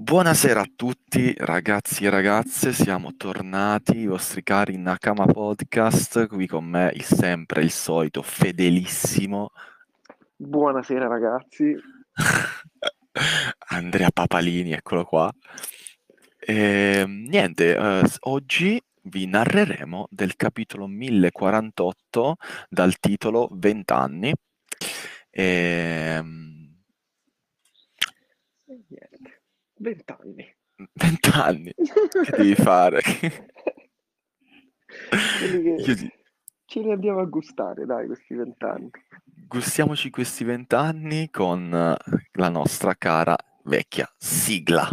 Buonasera 0.00 0.60
a 0.60 0.70
tutti 0.76 1.34
ragazzi 1.36 2.04
e 2.04 2.08
ragazze, 2.08 2.72
siamo 2.72 3.16
tornati, 3.16 3.98
i 3.98 4.06
vostri 4.06 4.44
cari 4.44 4.76
Nakama 4.76 5.26
Podcast, 5.26 6.28
qui 6.28 6.46
con 6.46 6.66
me 6.66 6.92
il 6.94 7.02
sempre, 7.02 7.62
il 7.62 7.72
solito, 7.72 8.22
fedelissimo 8.22 9.50
Buonasera 10.36 11.08
ragazzi. 11.08 11.74
Andrea 13.70 14.10
Papalini, 14.12 14.70
eccolo 14.70 15.04
qua. 15.04 15.32
E, 16.38 17.04
niente, 17.04 17.76
eh, 17.76 18.08
oggi 18.20 18.80
vi 19.02 19.26
narreremo 19.26 20.06
del 20.10 20.36
capitolo 20.36 20.86
1048 20.86 22.36
dal 22.68 22.96
titolo 23.00 23.48
20 23.50 23.92
anni. 23.92 24.32
E, 25.28 26.22
E 28.90 29.38
vent'anni. 29.78 30.56
20 30.92 31.30
anni, 31.32 31.74
che 31.74 32.36
devi 32.36 32.54
fare? 32.54 33.00
Che 33.00 33.46
ce 36.64 36.80
li 36.80 36.92
andiamo 36.92 37.20
a 37.20 37.24
gustare, 37.24 37.84
dai, 37.84 38.06
questi 38.06 38.34
vent'anni. 38.34 38.90
Gustiamoci 39.24 40.10
questi 40.10 40.44
vent'anni 40.44 41.30
con 41.30 41.68
la 41.70 42.48
nostra 42.48 42.94
cara 42.94 43.36
vecchia 43.64 44.08
sigla. 44.16 44.88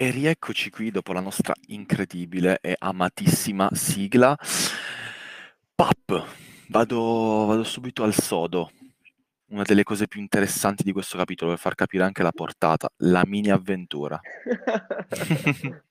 E 0.00 0.12
rieccoci 0.12 0.70
qui 0.70 0.92
dopo 0.92 1.12
la 1.12 1.18
nostra 1.18 1.52
incredibile 1.66 2.60
e 2.60 2.76
amatissima 2.78 3.68
sigla. 3.72 4.36
Pap, 5.74 6.24
vado, 6.68 7.46
vado 7.46 7.64
subito 7.64 8.04
al 8.04 8.14
sodo. 8.14 8.70
Una 9.46 9.64
delle 9.64 9.82
cose 9.82 10.06
più 10.06 10.20
interessanti 10.20 10.84
di 10.84 10.92
questo 10.92 11.18
capitolo 11.18 11.50
per 11.50 11.58
far 11.58 11.74
capire 11.74 12.04
anche 12.04 12.22
la 12.22 12.30
portata, 12.30 12.88
la 12.98 13.24
mini 13.26 13.50
avventura. 13.50 14.20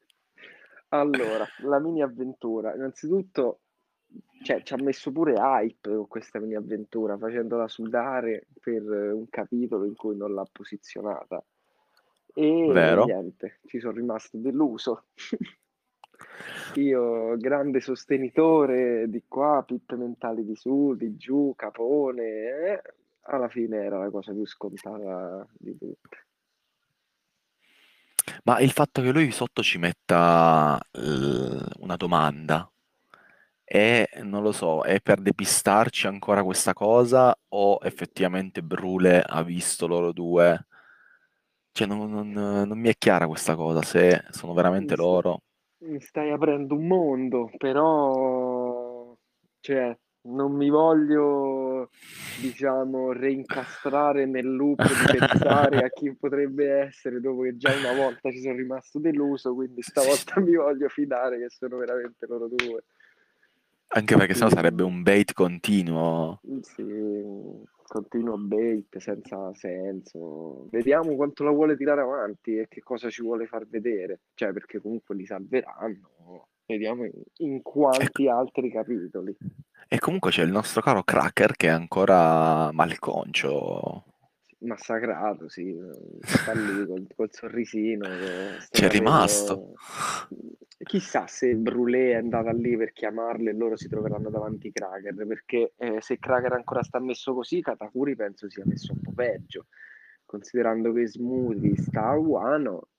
Allora, 0.92 1.46
la 1.64 1.80
mini 1.80 2.02
avventura. 2.02 2.74
Innanzitutto, 2.76 3.60
cioè, 4.42 4.64
ci 4.64 4.74
ha 4.74 4.82
messo 4.82 5.12
pure 5.12 5.34
hype 5.34 5.94
con 5.94 6.08
questa 6.08 6.40
mini 6.40 6.56
avventura, 6.56 7.18
facendola 7.18 7.68
sudare 7.68 8.48
per 8.62 8.84
un 8.84 9.28
capitolo 9.30 9.84
in 9.84 9.96
cui 9.96 10.16
non 10.16 10.34
l'ha 10.34 10.48
posizionata. 10.50 11.44
E 12.40 12.70
Vero. 12.72 13.06
niente, 13.06 13.62
ci 13.66 13.80
sono 13.80 13.94
rimasto 13.94 14.38
deluso. 14.38 15.06
Io, 16.76 17.36
grande 17.38 17.82
sostenitore 17.82 19.10
di 19.10 19.24
qua, 19.28 19.64
pip 19.66 19.96
mentali 19.96 20.46
di 20.46 20.56
su, 20.56 20.94
di 20.96 21.16
giù, 21.18 21.54
capone, 21.56 22.24
eh, 22.24 22.82
alla 23.22 23.50
fine 23.50 23.78
era 23.78 23.98
la 23.98 24.12
cosa 24.12 24.34
più 24.34 24.46
scontata 24.46 25.48
di 25.58 25.76
tutte. 25.76 26.26
Ma 28.44 28.60
il 28.60 28.72
fatto 28.72 29.02
che 29.02 29.12
lui 29.12 29.32
sotto 29.32 29.64
ci 29.64 29.80
metta 29.80 30.80
eh, 30.92 31.60
una 31.80 31.96
domanda 31.96 32.70
è, 33.64 34.08
non 34.22 34.44
lo 34.44 34.52
so, 34.52 34.84
è 34.84 35.02
per 35.02 35.22
depistarci 35.22 36.06
ancora 36.06 36.44
questa 36.44 36.74
cosa 36.74 37.36
o 37.50 37.80
effettivamente 37.82 38.62
Brule 38.62 39.24
ha 39.24 39.42
visto 39.42 39.88
loro 39.88 40.12
due? 40.12 40.68
Cioè, 41.78 41.86
non, 41.86 42.10
non- 42.10 42.32
non 42.68 42.80
mi 42.80 42.90
è 42.90 42.96
chiara 42.98 43.28
questa 43.28 43.56
cosa, 43.56 43.84
se 43.84 44.24
sono 44.32 44.54
veramente 44.56 44.96
Mi 44.96 44.98
sta- 44.98 45.02
loro. 45.04 45.42
Mi 45.80 46.02
stai 46.02 46.32
aprendo 46.32 46.74
un 46.74 46.88
mondo, 46.88 47.52
però, 47.56 49.16
cioè, 49.60 49.96
non 50.22 50.54
mi 50.54 50.70
voglio, 50.72 51.92
diciamo, 52.42 53.12
reincastrare 53.12 54.26
nel 54.26 54.56
loop 54.56 54.82
di 54.88 55.20
pensare 55.20 55.84
a 55.84 55.90
chi 55.94 56.16
potrebbe 56.16 56.80
essere 56.80 57.22
dopo 57.22 57.42
che 57.44 57.58
già 57.58 57.70
una 57.76 57.94
volta 57.94 58.32
ci 58.32 58.42
sono 58.42 58.56
rimasto 58.56 58.98
deluso, 58.98 59.54
quindi 59.54 59.84
stavolta 59.84 60.40
mi 60.40 60.56
voglio 60.56 60.90
fidare 60.90 61.38
che 61.38 61.50
sono 61.52 61.78
veramente 61.78 62.26
loro 62.26 62.48
due. 62.48 62.86
Anche 63.90 64.18
perché 64.18 64.34
sennò 64.34 64.50
sarebbe 64.50 64.82
un 64.82 65.04
bait 65.04 65.32
continuo. 65.34 66.42
Sì, 66.62 66.84
continuo 67.88 68.38
bait 68.38 68.98
senza 68.98 69.54
senso. 69.54 70.68
Vediamo 70.70 71.16
quanto 71.16 71.44
la 71.44 71.52
vuole 71.52 71.78
tirare 71.78 72.02
avanti 72.02 72.58
e 72.58 72.68
che 72.68 72.82
cosa 72.82 73.10
ci 73.10 73.22
vuole 73.22 73.48
far 73.48 73.68
vedere. 73.68 74.20
Cioè, 74.34 74.52
perché 74.52 74.80
comunque 74.80 75.16
li 75.16 75.26
salveranno. 75.26 76.48
Vediamo 76.66 77.06
in, 77.06 77.22
in 77.38 77.62
quanti 77.62 78.28
altri 78.28 78.70
capitoli. 78.70 79.36
E 79.88 80.00
comunque 80.00 80.32
c'è 80.32 80.44
il 80.44 80.52
nostro 80.52 80.82
caro 80.82 81.04
Cracker 81.04 81.56
che 81.56 81.68
è 81.68 81.72
ancora 81.72 82.70
malconcio. 82.74 84.04
Massacrato, 84.60 85.50
sì. 85.50 85.76
Sta 86.22 86.54
lì 86.54 86.86
col, 86.86 87.08
col 87.16 87.30
sorrisino. 87.32 88.08
C'è 88.70 88.90
rimasto. 88.90 89.74
Chissà 90.84 91.26
se 91.28 91.56
Brulé 91.56 92.12
è 92.12 92.16
andata 92.16 92.52
lì 92.52 92.78
per 92.78 92.94
chiamarle 92.94 93.50
e 93.50 93.54
loro 93.54 93.76
si 93.76 93.88
troveranno 93.88 94.30
davanti 94.30 94.72
Kraker, 94.72 95.26
perché 95.26 95.74
eh, 95.78 96.02
se 96.02 96.20
Kraker 96.20 96.54
ancora 96.54 96.84
sta 96.84 97.00
messo 97.00 97.34
così, 97.34 97.62
Katakuri 97.62 98.16
penso 98.16 98.50
sia 98.50 98.64
messo 98.66 98.94
un 98.94 99.02
po' 99.02 99.12
peggio, 99.12 99.66
considerando 100.24 100.94
che 100.94 101.08
Smoothie 101.08 101.78
sta 101.78 102.10
a 102.10 102.18
Wano, 102.18 102.90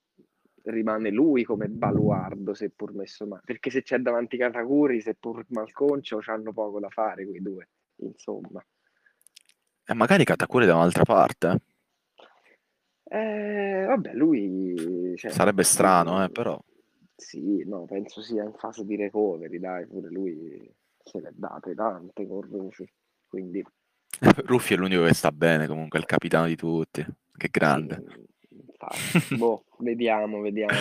rimane 0.65 1.11
lui 1.11 1.45
come 1.45 1.69
baluardo, 1.69 2.53
seppur 2.53 2.95
messo 2.95 3.27
male, 3.27 3.43
perché 3.45 3.71
se 3.71 3.83
c'è 3.83 3.99
davanti 3.99 4.37
Katakuri, 4.37 5.01
seppur 5.01 5.45
malconcio, 5.51 6.19
c'hanno 6.19 6.53
poco 6.53 6.81
da 6.81 6.89
fare 6.89 7.25
quei 7.25 7.41
due, 7.41 7.69
insomma. 8.03 8.61
E 9.91 9.95
magari 9.95 10.25
Katakuri 10.25 10.67
da 10.67 10.75
un'altra 10.75 11.05
parte. 11.05 11.59
Eh, 13.05 13.85
vabbè, 13.87 14.13
lui... 14.13 15.15
cioè, 15.17 15.31
Sarebbe 15.31 15.63
strano, 15.63 16.23
eh, 16.23 16.29
però. 16.29 16.59
Sì, 17.17 17.65
no, 17.67 17.85
penso 17.87 18.21
sia 18.21 18.45
in 18.45 18.53
fase 18.55 18.85
di 18.85 18.97
recovery, 18.97 19.59
dai, 19.59 19.87
pure 19.87 20.09
lui 20.11 20.73
se 21.03 21.19
ha 21.19 21.31
date 21.33 21.75
tante 21.75 22.27
con 22.27 22.43
Rufy, 22.43 22.85
quindi 23.27 23.65
Ruffi 24.45 24.75
è 24.75 24.77
l'unico 24.77 25.05
che 25.05 25.15
sta 25.15 25.33
bene, 25.33 25.67
comunque, 25.67 25.99
è 25.99 26.03
il 26.03 26.07
capitano 26.09 26.47
di 26.47 26.55
tutti. 26.57 27.05
Che 27.37 27.49
grande. 27.51 28.05
infatti, 28.51 29.37
boh, 29.37 29.65
vediamo, 29.79 30.41
vediamo. 30.41 30.79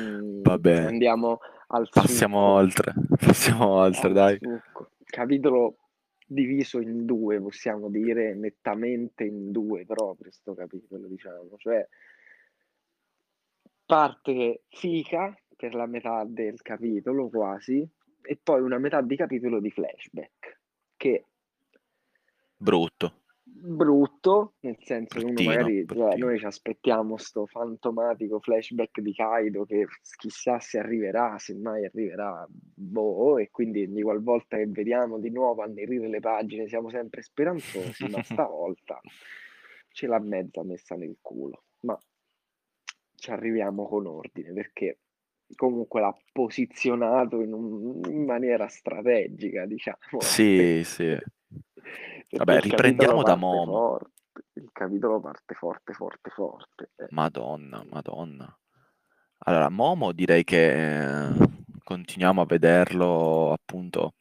Mm, 0.00 0.42
Va 0.42 0.58
bene. 0.58 0.86
Andiamo 0.86 1.38
al 1.68 1.88
Passiamo 1.90 2.38
succo. 2.40 2.52
oltre. 2.52 2.94
Passiamo 3.18 3.66
oltre, 3.66 4.08
Al 4.08 4.12
dai. 4.14 4.38
succo. 4.40 4.90
Capitolo 5.04 5.76
diviso 6.32 6.80
in 6.80 7.04
due, 7.04 7.40
possiamo 7.40 7.88
dire 7.90 8.34
nettamente 8.34 9.24
in 9.24 9.50
due 9.50 9.84
proprio 9.84 10.30
sto 10.30 10.54
capitolo, 10.54 11.08
diciamo, 11.08 11.56
cioè 11.56 11.86
parte 13.84 14.62
fica 14.68 15.36
per 15.56 15.74
la 15.74 15.86
metà 15.86 16.24
del 16.24 16.62
capitolo 16.62 17.28
quasi 17.28 17.86
e 18.22 18.38
poi 18.40 18.60
una 18.60 18.78
metà 18.78 19.00
di 19.02 19.16
capitolo 19.16 19.58
di 19.58 19.70
flashback 19.70 20.60
che 20.96 21.24
Brutto. 22.56 23.19
Brutto, 23.52 24.54
nel 24.60 24.76
senso 24.80 25.18
che 25.18 25.24
uno 25.24 25.42
magari 25.42 25.84
cioè, 25.86 26.16
noi 26.16 26.38
ci 26.38 26.44
aspettiamo 26.46 27.16
sto 27.16 27.46
fantomatico 27.46 28.40
flashback 28.40 29.00
di 29.00 29.12
Kaido 29.12 29.64
che 29.64 29.86
chissà 30.16 30.58
se 30.60 30.78
arriverà, 30.78 31.36
se 31.38 31.54
mai 31.56 31.84
arriverà, 31.84 32.46
boh, 32.48 33.38
e 33.38 33.50
quindi 33.50 33.82
ogni 33.82 34.02
qualvolta 34.02 34.56
che 34.56 34.66
vediamo 34.66 35.18
di 35.18 35.30
nuovo 35.30 35.62
annerire 35.62 36.08
le 36.08 36.20
pagine 36.20 36.68
siamo 36.68 36.90
sempre 36.90 37.22
speranzosi, 37.22 38.08
ma 38.08 38.22
stavolta 38.24 39.00
ce 39.92 40.06
l'ha 40.06 40.20
mezza 40.20 40.62
messa 40.62 40.94
nel 40.94 41.16
culo, 41.20 41.64
ma 41.80 41.98
ci 43.14 43.30
arriviamo 43.30 43.86
con 43.86 44.06
ordine 44.06 44.52
perché 44.52 45.00
comunque 45.54 46.00
l'ha 46.00 46.16
posizionato 46.32 47.40
in, 47.40 47.52
un- 47.52 48.00
in 48.08 48.24
maniera 48.24 48.68
strategica, 48.68 49.66
diciamo. 49.66 50.20
Sì, 50.20 50.82
sì. 50.84 51.16
Vabbè, 52.30 52.60
riprendiamo 52.60 53.22
da 53.22 53.34
Momo. 53.34 53.72
forte, 53.72 54.10
il 54.54 54.68
capitolo 54.72 55.20
parte 55.20 55.54
forte, 55.54 55.92
forte, 55.92 56.30
forte. 56.30 56.90
eh. 56.96 57.06
Madonna, 57.10 57.84
madonna. 57.90 58.56
Allora, 59.44 59.68
Momo 59.68 60.12
direi 60.12 60.44
che 60.44 61.28
eh, 61.28 61.32
continuiamo 61.82 62.42
a 62.42 62.46
vederlo, 62.46 63.52
appunto, 63.52 64.14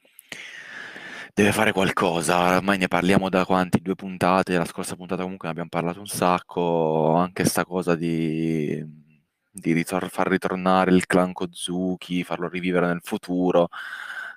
deve 1.33 1.51
fare 1.51 1.71
qualcosa. 1.71 2.55
Ormai 2.55 2.77
ne 2.77 2.87
parliamo 2.87 3.29
da 3.29 3.45
quanti? 3.45 3.81
Due 3.81 3.95
puntate, 3.95 4.57
la 4.57 4.65
scorsa 4.65 4.95
puntata 4.95 5.21
comunque 5.23 5.47
ne 5.47 5.51
abbiamo 5.51 5.69
parlato 5.69 5.99
un 5.99 6.07
sacco, 6.07 7.13
anche 7.15 7.43
sta 7.45 7.65
cosa 7.65 7.95
di, 7.95 8.83
di 9.51 9.73
ritor- 9.73 10.09
far 10.09 10.27
ritornare 10.27 10.91
il 10.91 11.05
clan 11.05 11.33
Kozuki, 11.33 12.23
farlo 12.23 12.47
rivivere 12.47 12.87
nel 12.87 13.01
futuro, 13.03 13.67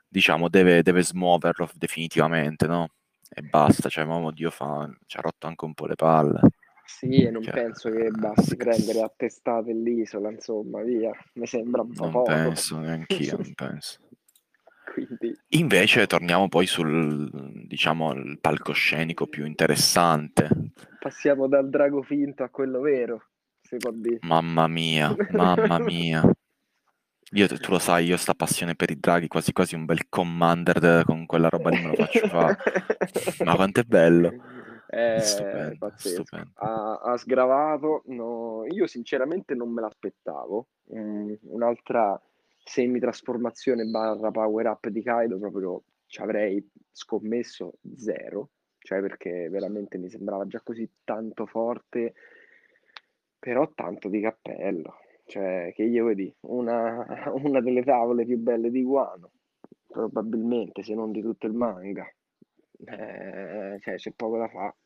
diciamo, 0.08 0.48
deve, 0.48 0.82
deve 0.82 1.02
smuoverlo 1.02 1.70
definitivamente, 1.75 2.66
no? 2.66 2.88
E 3.34 3.43
basta, 3.43 3.88
cioè, 3.88 4.05
Momo, 4.05 4.31
Dio 4.31 4.50
fa, 4.50 4.88
ci 5.06 5.17
ha 5.17 5.20
rotto 5.20 5.46
anche 5.46 5.64
un 5.64 5.75
po' 5.75 5.87
le 5.87 5.94
palle. 5.94 6.40
Sì, 6.84 7.23
e 7.23 7.31
non 7.31 7.43
Cioè, 7.43 7.52
penso 7.52 7.90
che 7.90 8.11
basti 8.11 8.56
prendere 8.56 9.00
a 9.00 9.11
testate 9.14 9.73
l'isola, 9.73 10.31
insomma, 10.31 10.82
via. 10.82 11.11
Mi 11.34 11.46
sembra 11.46 11.82
un 11.82 11.93
po' 11.93 12.02
Non 12.05 12.12
poco. 12.12 12.25
penso, 12.25 12.79
neanch'io, 12.79 13.37
non 13.38 13.55
penso. 13.55 13.99
Quindi, 14.93 15.34
Invece 15.50 16.06
torniamo 16.06 16.49
poi 16.49 16.67
sul, 16.67 17.31
diciamo, 17.67 18.12
il 18.12 18.38
palcoscenico 18.40 19.26
più 19.26 19.46
interessante. 19.46 20.49
passiamo 21.00 21.49
dal 21.49 21.70
drago 21.70 22.02
finto 22.02 22.43
a 22.43 22.50
quello 22.50 22.81
vero, 22.81 23.28
si 23.62 23.76
può 23.76 23.90
dire. 23.93 24.19
Mamma 24.23 24.67
mia, 24.67 25.14
mamma 25.32 25.78
mia. 25.78 26.23
Io, 27.34 27.46
tu 27.49 27.70
lo 27.70 27.79
sai, 27.79 28.06
io 28.06 28.17
sta 28.19 28.34
passione 28.34 28.75
per 28.75 28.90
i 28.90 28.99
draghi, 29.00 29.26
quasi 29.26 29.52
quasi 29.52 29.75
un 29.75 29.87
bel 29.87 30.08
commander 30.08 31.02
con 31.05 31.25
quella 31.25 31.49
roba 31.49 31.70
lì 31.70 31.81
me 31.81 31.88
lo 31.88 31.94
faccio 31.94 32.29
fare. 32.29 32.58
Ma 33.44 33.55
quanto 33.55 33.81
è 33.81 33.84
bello. 33.84 34.31
È 34.87 35.19
Stupendo, 35.20 35.93
stupendo. 35.96 36.50
Ha, 36.56 37.00
ha 37.02 37.17
sgravato, 37.17 38.02
no, 38.08 38.67
io 38.69 38.87
sinceramente 38.87 39.55
non 39.55 39.70
me 39.73 39.81
l'aspettavo. 39.81 40.67
Mm, 40.94 41.32
un'altra 41.44 42.20
semi-trasformazione 42.64 43.85
barra 43.87 44.31
power 44.31 44.67
up 44.67 44.88
di 44.88 45.02
Kaido 45.02 45.38
proprio 45.38 45.82
ci 46.06 46.20
avrei 46.20 46.62
scommesso 46.90 47.78
zero, 47.96 48.50
cioè 48.78 49.00
perché 49.00 49.49
veramente 49.49 49.96
mi 49.96 50.11
sembrava 50.11 50.46
già 50.46 50.61
così 50.61 50.87
tanto 51.02 51.46
forte, 51.46 52.12
però 53.38 53.73
tanto 53.75 54.11
di 54.11 54.20
cappello, 54.20 54.99
cioè 55.32 55.73
che 55.75 55.82
io 55.84 56.05
vedi 56.06 56.34
una, 56.43 57.05
una 57.34 57.61
delle 57.61 57.82
tavole 57.82 58.25
più 58.26 58.38
belle 58.38 58.70
di 58.70 58.82
Guano, 58.82 59.31
probabilmente 59.87 60.82
se 60.82 60.94
non 60.94 61.11
di 61.12 61.23
tutto 61.23 61.46
il 61.46 61.55
manga, 61.55 62.06
eh, 62.87 63.79
cioè 63.81 63.96
c'è 63.96 64.12
poco 64.12 64.38
da 64.38 64.49
fare. 64.49 64.76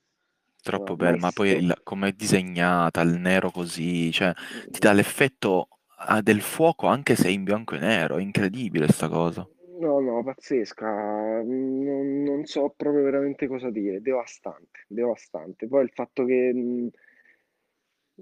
Troppo 0.63 0.97
No, 0.97 0.97
bello, 0.97 1.17
ma 1.17 1.33
poi 1.33 1.51
il- 1.53 1.81
come 1.83 2.09
è 2.09 2.13
disegnata, 2.13 3.01
il 3.01 3.19
nero 3.19 3.51
così, 3.51 4.11
cioè 4.13 4.35
ti 4.71 4.79
dà 4.81 4.93
l'effetto 4.93 5.69
ah, 5.99 6.21
del 6.21 6.43
fuoco 6.43 6.89
anche 6.89 7.15
se 7.17 7.29
è 7.29 7.31
in 7.31 7.45
bianco 7.45 7.75
e 7.77 7.79
nero, 7.79 8.17
è 8.19 8.23
incredibile 8.23 8.89
sta 8.91 9.09
cosa. 9.09 9.49
No, 9.81 10.01
no, 10.01 10.23
pazzesca, 10.25 11.43
non, 11.43 12.23
non 12.23 12.45
so 12.47 12.71
proprio 12.77 13.03
veramente 13.05 13.47
cosa 13.47 13.71
dire, 13.71 14.01
devastante, 14.01 14.85
devastante. 14.89 15.69
Poi 15.69 15.85
il 15.85 15.91
fatto 15.93 16.25
che 16.25 16.53
mh, 16.55 16.89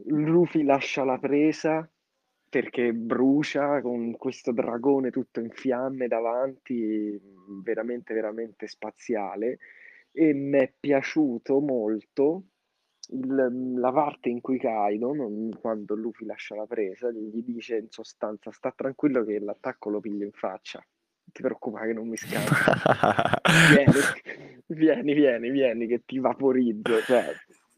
Luffy 0.06 0.62
lascia 0.62 1.04
la 1.04 1.18
presa 1.18 1.90
perché 2.54 2.92
brucia 2.92 3.80
con 3.80 4.16
questo 4.16 4.52
dragone 4.52 5.10
tutto 5.10 5.40
in 5.40 5.50
fiamme 5.50 6.06
davanti, 6.06 7.20
veramente, 7.64 8.14
veramente 8.14 8.68
spaziale. 8.68 9.58
E 10.12 10.32
mi 10.32 10.58
è 10.58 10.72
piaciuto 10.78 11.58
molto 11.58 12.44
il- 13.08 13.74
la 13.74 13.90
parte 13.90 14.28
in 14.28 14.40
cui 14.40 14.60
Kaido, 14.60 15.12
quando 15.58 15.96
Luffy 15.96 16.26
lascia 16.26 16.54
la 16.54 16.64
presa, 16.64 17.10
gli 17.10 17.42
dice 17.42 17.78
in 17.78 17.88
sostanza: 17.90 18.52
Sta 18.52 18.70
tranquillo 18.70 19.24
che 19.24 19.40
l'attacco 19.40 19.90
lo 19.90 19.98
piglio 19.98 20.24
in 20.24 20.30
faccia. 20.30 20.78
Non 20.78 21.32
ti 21.32 21.42
preoccupare 21.42 21.88
che 21.88 21.92
non 21.92 22.06
mi 22.06 22.16
schianto. 22.16 22.52
Vieni, 23.74 23.92
vieni, 24.66 25.14
vieni, 25.14 25.50
vieni, 25.50 25.86
che 25.88 26.02
ti 26.06 26.20
vaporizzo. 26.20 27.00
Cioè, 27.00 27.32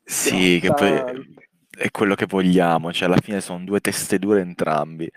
Sì, 0.05 0.59
che 0.61 0.69
poi. 0.69 1.45
È 1.77 1.91
quello 1.91 2.15
che 2.15 2.27
vogliamo, 2.27 2.93
cioè 2.93 3.09
alla 3.09 3.21
fine 3.21 3.41
sono 3.41 3.65
due 3.65 3.81
teste 3.81 4.19
dure 4.19 4.41
entrambi, 4.41 5.11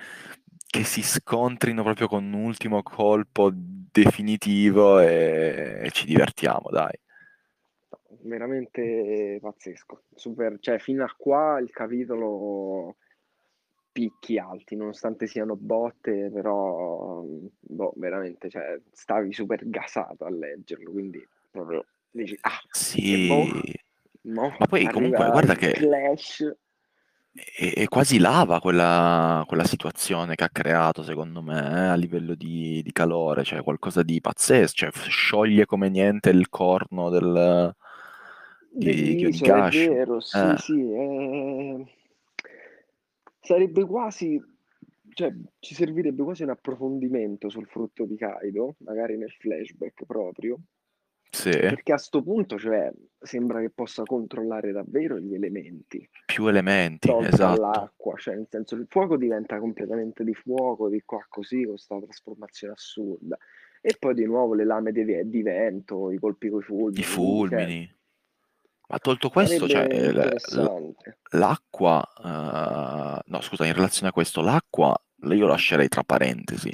che 0.67 0.83
si 0.83 1.01
scontrino 1.01 1.83
proprio 1.83 2.07
con 2.07 2.25
un 2.25 2.33
ultimo 2.33 2.83
colpo 2.83 3.51
definitivo 3.53 4.99
e, 4.99 5.79
e 5.83 5.91
ci 5.91 6.05
divertiamo, 6.05 6.69
dai. 6.69 6.97
Veramente 8.21 9.39
pazzesco. 9.41 10.03
Super, 10.13 10.57
cioè, 10.59 10.77
fino 10.77 11.03
a 11.03 11.13
qua 11.17 11.59
il 11.59 11.71
capitolo 11.71 12.97
picchi 13.91 14.37
alti, 14.37 14.75
nonostante 14.75 15.25
siano 15.25 15.55
botte, 15.55 16.29
però 16.31 17.23
boh, 17.59 17.93
veramente, 17.95 18.49
cioè, 18.49 18.79
stavi 18.91 19.33
super 19.33 19.67
gasato 19.67 20.25
a 20.25 20.29
leggerlo, 20.29 20.91
quindi 20.91 21.25
proprio 21.49 21.85
dici, 22.11 22.37
ah, 22.41 22.61
e 22.95 23.27
mo, 23.27 23.45
Mo 24.21 24.53
ma 24.57 24.65
poi 24.67 24.85
comunque 24.89 25.29
guarda 25.31 25.55
che 25.55 25.71
clash. 25.71 26.43
è, 27.31 27.73
è 27.73 27.85
quasi 27.87 28.17
lava 28.19 28.59
quella, 28.59 29.43
quella 29.47 29.63
situazione 29.63 30.35
che 30.35 30.43
ha 30.43 30.49
creato, 30.49 31.03
secondo 31.03 31.41
me, 31.41 31.57
eh, 31.57 31.87
a 31.87 31.95
livello 31.95 32.35
di, 32.35 32.81
di 32.83 32.91
calore, 32.91 33.43
cioè 33.43 33.63
qualcosa 33.63 34.03
di 34.03 34.19
pazzesco, 34.19 34.73
cioè 34.75 34.91
scioglie 34.91 35.65
come 35.65 35.89
niente 35.89 36.29
il 36.31 36.49
corno 36.49 37.09
del, 37.09 37.73
di, 38.71 38.93
di 38.93 39.15
Dell'isola, 39.15 39.67
è 39.67 39.87
vero, 39.87 40.19
sì, 40.19 40.37
Eh, 40.37 40.57
sì, 40.57 40.91
eh, 40.91 41.85
sarebbe 43.41 43.85
quasi, 43.85 44.41
cioè, 45.13 45.33
ci 45.59 45.73
servirebbe 45.75 46.23
quasi 46.23 46.43
un 46.43 46.49
approfondimento 46.49 47.49
sul 47.49 47.67
frutto 47.67 48.05
di 48.05 48.17
Kaido, 48.17 48.75
magari 48.79 49.17
nel 49.17 49.31
flashback 49.31 50.05
proprio, 50.05 50.59
sì, 51.29 51.51
perché 51.51 51.93
a 51.93 51.97
sto 51.97 52.21
punto, 52.23 52.57
cioè, 52.57 52.91
sembra 53.19 53.59
che 53.61 53.69
possa 53.69 54.03
controllare 54.03 54.71
davvero 54.71 55.19
gli 55.19 55.33
elementi, 55.33 56.07
più 56.25 56.47
elementi, 56.47 57.07
tolta 57.07 57.29
esatto. 57.29 57.61
l'acqua, 57.61 58.15
cioè, 58.17 58.35
nel 58.35 58.47
senso, 58.49 58.75
il 58.75 58.87
fuoco 58.89 59.17
diventa 59.17 59.59
completamente 59.59 60.23
di 60.23 60.33
fuoco, 60.33 60.89
di 60.89 61.01
qua 61.05 61.25
così, 61.29 61.61
con 61.63 61.73
questa 61.73 61.99
trasformazione 61.99 62.73
assurda, 62.73 63.37
e 63.81 63.95
poi 63.97 64.13
di 64.13 64.25
nuovo 64.25 64.53
le 64.53 64.65
lame 64.65 64.91
di, 64.91 65.29
di 65.29 65.41
vento, 65.41 66.11
i 66.11 66.17
colpi 66.17 66.49
coi 66.49 66.61
I 66.61 66.63
fulmini, 66.63 66.91
quindi, 66.91 67.01
cioè, 67.01 67.13
fulmini. 67.13 67.97
Ma 68.89 68.97
tolto 68.97 69.29
questo, 69.29 69.67
cioè, 69.67 70.33
l'acqua, 71.31 72.03
eh, 72.17 73.21
no 73.23 73.41
scusa, 73.41 73.65
in 73.65 73.73
relazione 73.73 74.09
a 74.09 74.11
questo, 74.11 74.41
l'acqua 74.41 74.99
io 75.21 75.45
lascerei 75.45 75.87
tra 75.89 76.03
parentesi, 76.03 76.71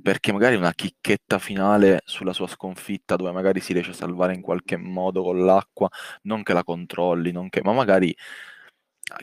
perché 0.00 0.32
magari 0.32 0.56
una 0.56 0.72
chicchetta 0.72 1.38
finale 1.38 2.00
sulla 2.04 2.32
sua 2.32 2.46
sconfitta 2.46 3.16
dove 3.16 3.32
magari 3.32 3.60
si 3.60 3.72
riesce 3.72 3.90
a 3.90 3.94
salvare 3.94 4.34
in 4.34 4.40
qualche 4.40 4.76
modo 4.76 5.22
con 5.22 5.44
l'acqua, 5.44 5.88
non 6.22 6.42
che 6.42 6.52
la 6.52 6.64
controlli, 6.64 7.32
non 7.32 7.48
che, 7.48 7.62
ma 7.62 7.72
magari 7.72 8.14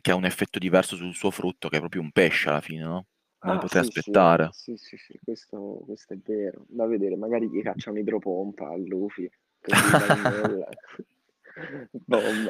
che 0.02 0.12
ha 0.12 0.16
un 0.16 0.26
effetto 0.26 0.60
diverso 0.60 0.96
sul 0.96 1.14
suo 1.14 1.32
frutto, 1.32 1.70
che 1.70 1.78
è 1.78 1.80
proprio 1.80 2.02
un 2.02 2.12
pesce 2.12 2.50
alla 2.50 2.62
fine, 2.62 2.84
no? 2.84 3.06
Lo 3.42 3.54
Ah, 3.54 3.60
potrei 3.60 3.84
sì, 3.84 3.90
aspettare. 3.90 4.50
sì, 4.52 4.76
sì, 4.76 4.98
sì, 4.98 5.20
questo, 5.24 5.84
questo 5.86 6.14
è 6.14 6.18
vero. 6.18 6.66
Da 6.68 6.88
vedere, 6.88 7.16
magari 7.16 7.48
gli 7.48 7.62
caccia 7.62 7.92
un'idropompa 7.92 8.68
a 8.70 8.76
Luffy. 8.76 9.30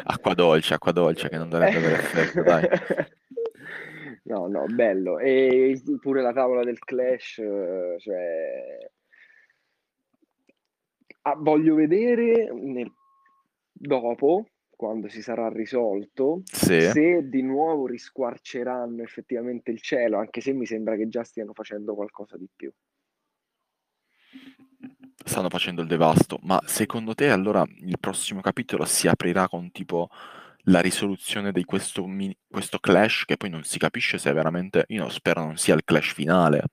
Acqua 0.04 0.34
dolce, 0.34 0.74
acqua 0.74 0.92
dolce, 0.94 1.28
che 1.28 1.38
non 1.38 1.50
dovrebbe 1.50 1.78
avere 1.78 1.96
effetto, 1.96 2.44
dai. 2.44 2.68
No, 4.26 4.48
no, 4.48 4.66
bello. 4.66 5.20
E 5.20 5.82
pure 6.00 6.22
la 6.22 6.34
tavola 6.34 6.64
del 6.64 6.80
Clash, 6.80 7.38
eh, 7.40 7.96
cioè... 8.00 8.92
Ah, 11.24 11.36
voglio 11.36 11.76
vedere 11.76 12.52
nel- 12.54 12.92
dopo, 13.72 14.48
quando 14.70 15.10
si 15.10 15.22
sarà 15.22 15.50
risolto, 15.50 16.42
Sì. 16.46 16.82
se 16.82 17.28
di 17.30 17.42
nuovo 17.42 17.88
risquarceranno 17.88 19.02
effettivamente 19.02 19.72
il 19.72 19.82
cielo, 19.82 20.18
anche 20.18 20.42
se 20.42 20.54
mi 20.54 20.66
sembra 20.66 20.96
che 20.96 21.08
già 21.08 21.24
stiano 21.24 21.54
facendo 21.54 21.96
qualcosa 21.96 22.38
di 22.38 22.48
più. 22.56 22.72
stanno 25.26 25.50
facendo 25.50 25.82
il 25.82 25.88
devasto, 25.88 26.38
ma 26.44 26.62
secondo 26.66 27.16
te 27.16 27.30
allora 27.30 27.66
il 27.68 27.98
prossimo 28.00 28.42
capitolo 28.42 28.86
si 28.86 29.08
aprirà 29.08 29.48
con 29.48 29.72
tipo 29.72 30.10
la 30.66 30.80
risoluzione 30.80 31.52
di 31.52 31.64
questo, 31.64 32.06
questo 32.48 32.80
clash 32.80 33.26
che 33.26 33.38
poi 33.38 33.50
non 33.50 33.64
si 33.64 33.78
capisce 33.78 34.18
se 34.18 34.30
è 34.30 34.34
veramente, 34.34 34.86
io 34.90 35.10
spero 35.10 35.44
non 35.44 35.58
sia 35.58 35.76
il 35.76 35.84
clash 35.84 36.14
finale, 36.14 36.64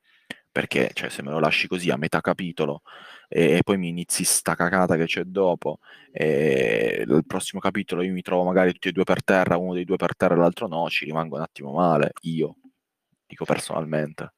perché 0.51 0.91
cioè, 0.93 1.09
se 1.09 1.23
me 1.23 1.31
lo 1.31 1.39
lasci 1.41 1.67
così 1.67 1.91
a 1.91 1.97
metà 1.97 2.21
capitolo 2.21 2.83
e, 3.29 3.57
e 3.57 3.63
poi 3.63 3.79
mi 3.79 3.89
inizi 3.89 4.25
sta 4.25 4.55
cacata 4.55 4.97
che 4.97 5.07
c'è 5.07 5.23
dopo 5.25 5.79
e 6.11 7.05
il 7.07 7.25
prossimo 7.27 7.61
capitolo 7.61 8.03
io 8.03 8.13
mi 8.13 8.23
trovo 8.23 8.45
magari 8.45 8.73
tutti 8.73 8.89
e 8.89 8.93
due 8.93 9.05
per 9.05 9.25
terra, 9.25 9.57
uno 9.57 9.75
dei 9.75 9.85
due 9.85 9.97
per 9.97 10.15
terra 10.17 10.35
e 10.35 10.39
l'altro 10.39 10.67
no, 10.69 10.89
ci 10.89 11.05
rimango 11.05 11.37
un 11.37 11.43
attimo 11.43 11.73
male, 11.73 12.13
io, 12.23 12.57
dico 13.27 13.45
personalmente. 13.45 14.35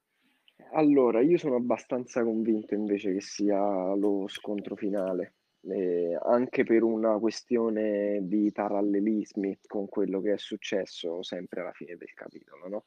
Allora, 0.75 1.21
io 1.21 1.39
sono 1.39 1.55
abbastanza 1.55 2.25
convinto 2.25 2.75
invece 2.75 3.13
che 3.13 3.21
sia 3.21 3.95
lo 3.95 4.27
scontro 4.29 4.75
finale, 4.75 5.35
eh, 5.69 6.19
anche 6.23 6.65
per 6.65 6.83
una 6.83 7.19
questione 7.19 8.21
di 8.23 8.51
parallelismi 8.53 9.59
con 9.67 9.87
quello 9.89 10.21
che 10.21 10.33
è 10.35 10.39
successo 10.39 11.23
sempre 11.23 11.61
alla 11.61 11.73
fine 11.73 11.97
del 11.97 12.13
capitolo, 12.15 12.69
no? 12.69 12.85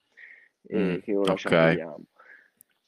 E 0.64 1.00
Mm, 1.00 1.00
che 1.02 1.16
ora 1.16 1.36
ci 1.36 1.48
ok. 1.48 1.54
arriviamo. 1.54 2.06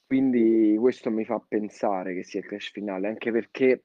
Quindi 0.06 0.76
questo 0.78 1.10
mi 1.10 1.24
fa 1.24 1.42
pensare 1.46 2.14
che 2.14 2.24
sia 2.24 2.40
il 2.40 2.46
crash 2.46 2.70
finale, 2.72 3.08
anche 3.08 3.30
perché 3.30 3.84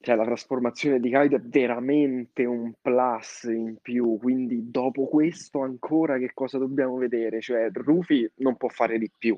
cioè, 0.00 0.14
la 0.14 0.24
trasformazione 0.24 1.00
di 1.00 1.10
Kaido 1.10 1.36
è 1.36 1.40
veramente 1.40 2.44
un 2.44 2.72
plus 2.80 3.42
in 3.44 3.78
più, 3.82 4.16
quindi 4.18 4.70
dopo 4.70 5.08
questo 5.08 5.62
ancora 5.62 6.18
che 6.18 6.30
cosa 6.32 6.58
dobbiamo 6.58 6.96
vedere? 6.96 7.40
Cioè, 7.40 7.70
Rufy 7.72 8.30
non 8.36 8.56
può 8.56 8.68
fare 8.68 8.98
di 8.98 9.10
più, 9.16 9.36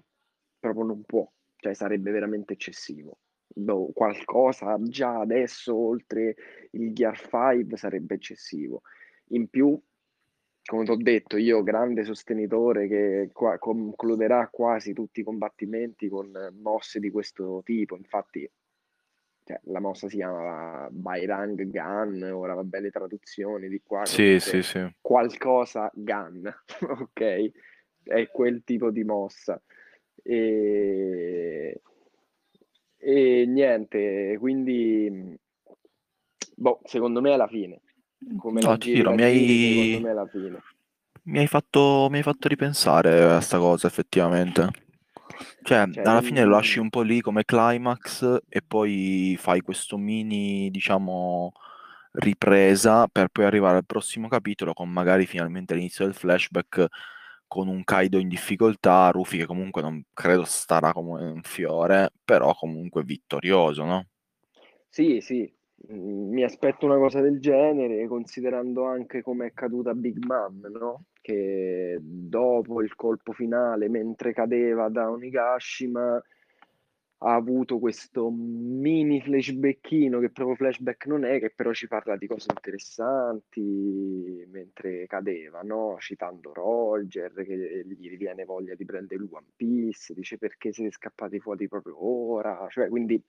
proprio 0.58 0.84
non 0.84 1.02
può, 1.04 1.28
cioè 1.56 1.74
sarebbe 1.74 2.10
veramente 2.10 2.52
eccessivo. 2.52 3.18
Boh, 3.52 3.90
qualcosa 3.92 4.76
già 4.80 5.21
adesso 5.21 5.75
oltre 5.75 6.37
il 6.73 6.92
Gear 6.92 7.19
5 7.19 7.76
sarebbe 7.76 8.14
eccessivo. 8.14 8.83
In 9.33 9.49
più 9.49 9.80
come 10.71 10.85
ti 10.85 10.90
ho 10.92 10.97
detto, 10.97 11.37
io 11.37 11.62
grande 11.64 12.04
sostenitore 12.04 12.87
che 12.87 13.30
qua- 13.33 13.59
concluderà 13.59 14.49
quasi 14.52 14.92
tutti 14.92 15.21
i 15.21 15.25
combattimenti 15.25 16.09
con 16.09 16.30
mosse 16.61 17.00
di 17.00 17.11
questo 17.11 17.62
tipo. 17.64 17.97
Infatti, 17.97 18.49
cioè, 19.45 19.59
la 19.64 19.80
mossa 19.80 20.09
si 20.09 20.16
chiama 20.16 20.87
Bairang 20.90 21.61
Gun, 21.64 22.23
ora 22.23 22.54
va 22.54 22.62
bene 22.62 22.85
le 22.85 22.90
traduzioni 22.90 23.69
di 23.69 23.83
qua. 23.85 24.04
Sì, 24.04 24.38
sì, 24.38 24.62
sì. 24.62 24.88
Qualcosa 25.00 25.90
Gun, 25.92 26.49
ok? 27.00 27.50
È 28.04 28.28
quel 28.28 28.62
tipo 28.62 28.90
di 28.90 29.02
mossa. 29.02 29.61
E, 30.23 31.80
e 33.00 33.45
niente, 33.47 34.37
quindi, 34.38 35.37
boh, 36.54 36.80
secondo 36.85 37.21
me 37.21 37.33
è 37.33 37.37
la 37.37 37.49
fine. 37.49 37.80
Come 38.37 38.61
no, 38.61 38.76
ti 38.76 38.92
dirò, 38.92 39.14
mi 39.14 39.23
hai... 39.23 40.02
Mi 41.23 41.38
hai, 41.38 41.47
fatto, 41.47 42.09
mi 42.11 42.16
hai 42.19 42.23
fatto 42.23 42.49
ripensare 42.49 43.23
a 43.23 43.40
sta 43.40 43.59
cosa, 43.59 43.87
effettivamente. 43.87 44.69
Cioè, 45.62 45.88
cioè 45.90 46.04
alla 46.04 46.23
fine 46.23 46.45
lo 46.45 46.50
lasci 46.50 46.78
un 46.78 46.90
po' 46.90 47.02
lì 47.02 47.21
come 47.21 47.45
climax 47.45 48.38
e 48.49 48.62
poi 48.66 49.37
fai 49.38 49.61
questo 49.61 49.97
mini, 49.97 50.71
diciamo, 50.71 51.52
ripresa 52.12 53.07
per 53.07 53.28
poi 53.28 53.45
arrivare 53.45 53.76
al 53.76 53.87
prossimo 53.87 54.28
capitolo 54.28 54.73
con 54.73 54.90
magari 54.90 55.26
finalmente 55.26 55.75
l'inizio 55.75 56.04
del 56.04 56.14
flashback 56.14 56.87
con 57.50 57.66
un 57.66 57.83
Kaido 57.83 58.19
in 58.19 58.28
difficoltà, 58.28 59.11
Rufy 59.11 59.38
che 59.38 59.47
comunque 59.47 59.83
non 59.83 60.00
credo 60.14 60.45
starà 60.45 60.92
come 60.92 61.21
un 61.25 61.42
fiore, 61.42 62.12
però 62.25 62.54
comunque 62.54 63.02
vittorioso, 63.02 63.85
no? 63.85 64.07
Sì, 64.88 65.21
sì, 65.21 65.52
mm, 65.92 66.30
mi 66.33 66.45
aspetto 66.45 66.87
una 66.87 66.97
cosa 66.97 67.21
del 67.21 67.40
genere, 67.40 68.07
considerando 68.07 68.85
anche 68.85 69.21
come 69.23 69.47
è 69.49 69.52
caduta 69.52 69.95
Big 69.95 70.19
Mom, 70.25 70.61
no? 70.71 71.07
Che 71.21 71.99
dopo 72.00 72.83
il 72.83 72.95
colpo 72.95 73.33
finale, 73.33 73.88
mentre 73.88 74.33
cadeva 74.33 74.88
da 74.88 75.11
Onigashima, 75.11 76.23
ha 77.22 77.34
avuto 77.34 77.78
questo 77.78 78.30
mini 78.30 79.20
flashbackino, 79.20 80.20
che 80.20 80.30
proprio 80.30 80.56
flashback 80.56 81.06
non 81.06 81.24
è, 81.24 81.38
che 81.38 81.50
però 81.50 81.72
ci 81.72 81.86
parla 81.86 82.16
di 82.16 82.26
cose 82.26 82.46
interessanti 82.54 84.46
mentre 84.50 85.06
cadeva, 85.06 85.60
no? 85.62 85.96
citando 85.98 86.52
Roger, 86.54 87.32
che 87.32 87.84
gli 87.86 88.08
riviene 88.08 88.44
voglia 88.44 88.74
di 88.74 88.86
prendere 88.86 89.22
il 89.22 89.28
One 89.30 89.48
Piece, 89.54 90.14
dice 90.14 90.38
perché 90.38 90.72
siete 90.72 90.92
scappati 90.92 91.40
fuori 91.40 91.68
proprio 91.68 92.02
ora, 92.02 92.66
cioè 92.70 92.88
quindi 92.88 93.22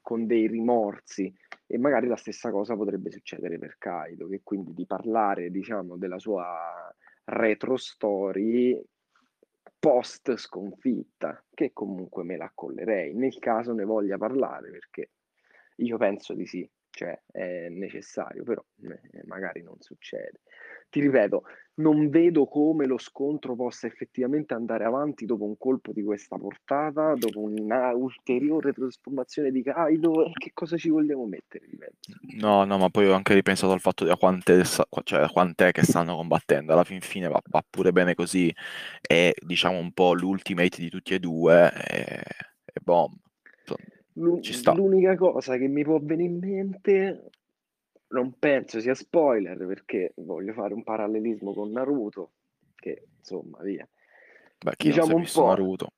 con 0.00 0.26
dei 0.26 0.46
rimorsi 0.46 1.32
e 1.66 1.78
magari 1.78 2.06
la 2.06 2.16
stessa 2.16 2.50
cosa 2.50 2.76
potrebbe 2.76 3.10
succedere 3.10 3.58
per 3.58 3.76
Kaido, 3.78 4.26
che 4.26 4.40
quindi 4.42 4.72
di 4.72 4.86
parlare 4.86 5.50
diciamo 5.50 5.96
della 5.96 6.18
sua 6.18 6.94
retro 7.24 7.76
story 7.76 8.82
post 9.78 10.36
sconfitta, 10.36 11.44
che 11.52 11.72
comunque 11.72 12.24
me 12.24 12.36
la 12.36 12.46
accollerei, 12.46 13.14
nel 13.14 13.38
caso 13.38 13.72
ne 13.72 13.84
voglia 13.84 14.16
parlare, 14.18 14.70
perché 14.70 15.10
io 15.76 15.96
penso 15.98 16.34
di 16.34 16.46
sì, 16.46 16.68
cioè 16.94 17.20
è 17.30 17.68
necessario, 17.70 18.44
però 18.44 18.64
eh, 18.82 19.22
magari 19.24 19.62
non 19.62 19.76
succede. 19.80 20.40
Ti 20.88 21.00
ripeto, 21.00 21.42
non 21.76 22.08
vedo 22.08 22.46
come 22.46 22.86
lo 22.86 22.98
scontro 22.98 23.56
possa 23.56 23.88
effettivamente 23.88 24.54
andare 24.54 24.84
avanti 24.84 25.26
dopo 25.26 25.44
un 25.44 25.58
colpo 25.58 25.90
di 25.92 26.04
questa 26.04 26.36
portata, 26.36 27.14
dopo 27.16 27.40
una 27.40 27.92
ulteriore 27.92 28.72
trasformazione 28.72 29.50
di 29.50 29.62
Kaido, 29.64 30.30
che 30.34 30.52
cosa 30.54 30.76
ci 30.76 30.88
vogliamo 30.90 31.26
mettere 31.26 31.66
di 31.68 31.76
mezzo? 31.76 32.12
No, 32.38 32.64
no, 32.64 32.78
ma 32.78 32.90
poi 32.90 33.08
ho 33.08 33.14
anche 33.14 33.34
ripensato 33.34 33.72
al 33.72 33.80
fatto 33.80 34.04
di 34.04 34.10
a 34.10 34.16
quante, 34.16 34.62
cioè, 35.02 35.28
quant'è 35.28 35.72
che 35.72 35.82
stanno 35.82 36.14
combattendo, 36.14 36.72
alla 36.72 36.84
fin 36.84 37.00
fine 37.00 37.26
va, 37.26 37.42
va 37.50 37.64
pure 37.68 37.90
bene 37.90 38.14
così, 38.14 38.54
è 39.00 39.32
diciamo 39.44 39.76
un 39.76 39.90
po' 39.90 40.14
l'ultimate 40.14 40.80
di 40.80 40.90
tutti 40.90 41.14
e 41.14 41.18
due, 41.18 41.72
e, 41.88 42.22
e 42.72 42.80
Ci 44.40 44.52
sta. 44.52 44.72
L'unica 44.72 45.16
cosa 45.16 45.56
che 45.56 45.66
mi 45.66 45.82
può 45.82 45.98
venire 46.00 46.30
in 46.30 46.38
mente 46.38 47.30
non 48.08 48.38
penso 48.38 48.78
sia 48.78 48.94
spoiler 48.94 49.66
perché 49.66 50.12
voglio 50.16 50.52
fare 50.52 50.72
un 50.72 50.84
parallelismo 50.84 51.52
con 51.52 51.72
Naruto, 51.72 52.32
che 52.76 53.06
insomma, 53.18 53.58
via. 53.62 53.88
Beh, 54.64 54.74
chi 54.76 54.88
diciamo 54.88 55.16
un 55.16 55.26
po' 55.30 55.46
Naruto? 55.46 55.92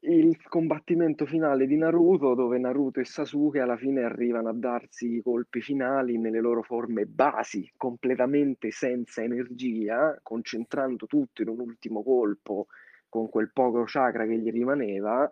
Il 0.00 0.40
combattimento 0.46 1.24
finale 1.24 1.66
di 1.66 1.76
Naruto, 1.76 2.34
dove 2.34 2.58
Naruto 2.58 3.00
e 3.00 3.04
Sasuke 3.04 3.60
alla 3.60 3.78
fine 3.78 4.02
arrivano 4.02 4.50
a 4.50 4.52
darsi 4.52 5.16
i 5.16 5.22
colpi 5.22 5.62
finali 5.62 6.18
nelle 6.18 6.40
loro 6.40 6.62
forme 6.62 7.06
basi, 7.06 7.72
completamente 7.76 8.70
senza 8.70 9.22
energia, 9.22 10.16
concentrando 10.22 11.06
tutto 11.06 11.42
in 11.42 11.48
un 11.48 11.58
ultimo 11.60 12.02
colpo 12.04 12.66
con 13.08 13.28
quel 13.30 13.50
poco 13.52 13.84
chakra 13.86 14.26
che 14.26 14.38
gli 14.38 14.50
rimaneva 14.50 15.28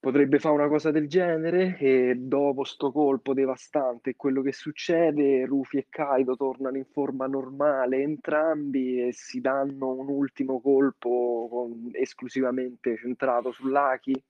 potrebbe 0.00 0.38
fare 0.38 0.54
una 0.54 0.68
cosa 0.68 0.90
del 0.90 1.06
genere 1.06 1.76
e 1.78 2.14
dopo 2.16 2.64
sto 2.64 2.90
colpo 2.90 3.34
devastante 3.34 4.16
quello 4.16 4.40
che 4.40 4.52
succede, 4.52 5.44
Rufy 5.44 5.76
e 5.76 5.86
Kaido 5.90 6.36
tornano 6.36 6.78
in 6.78 6.86
forma 6.86 7.26
normale 7.26 8.00
entrambi 8.00 9.06
e 9.06 9.12
si 9.12 9.42
danno 9.42 9.90
un 9.90 10.08
ultimo 10.08 10.58
colpo 10.60 11.48
con, 11.50 11.90
esclusivamente 11.92 12.96
centrato 12.96 13.52
sull'Aki. 13.52 14.24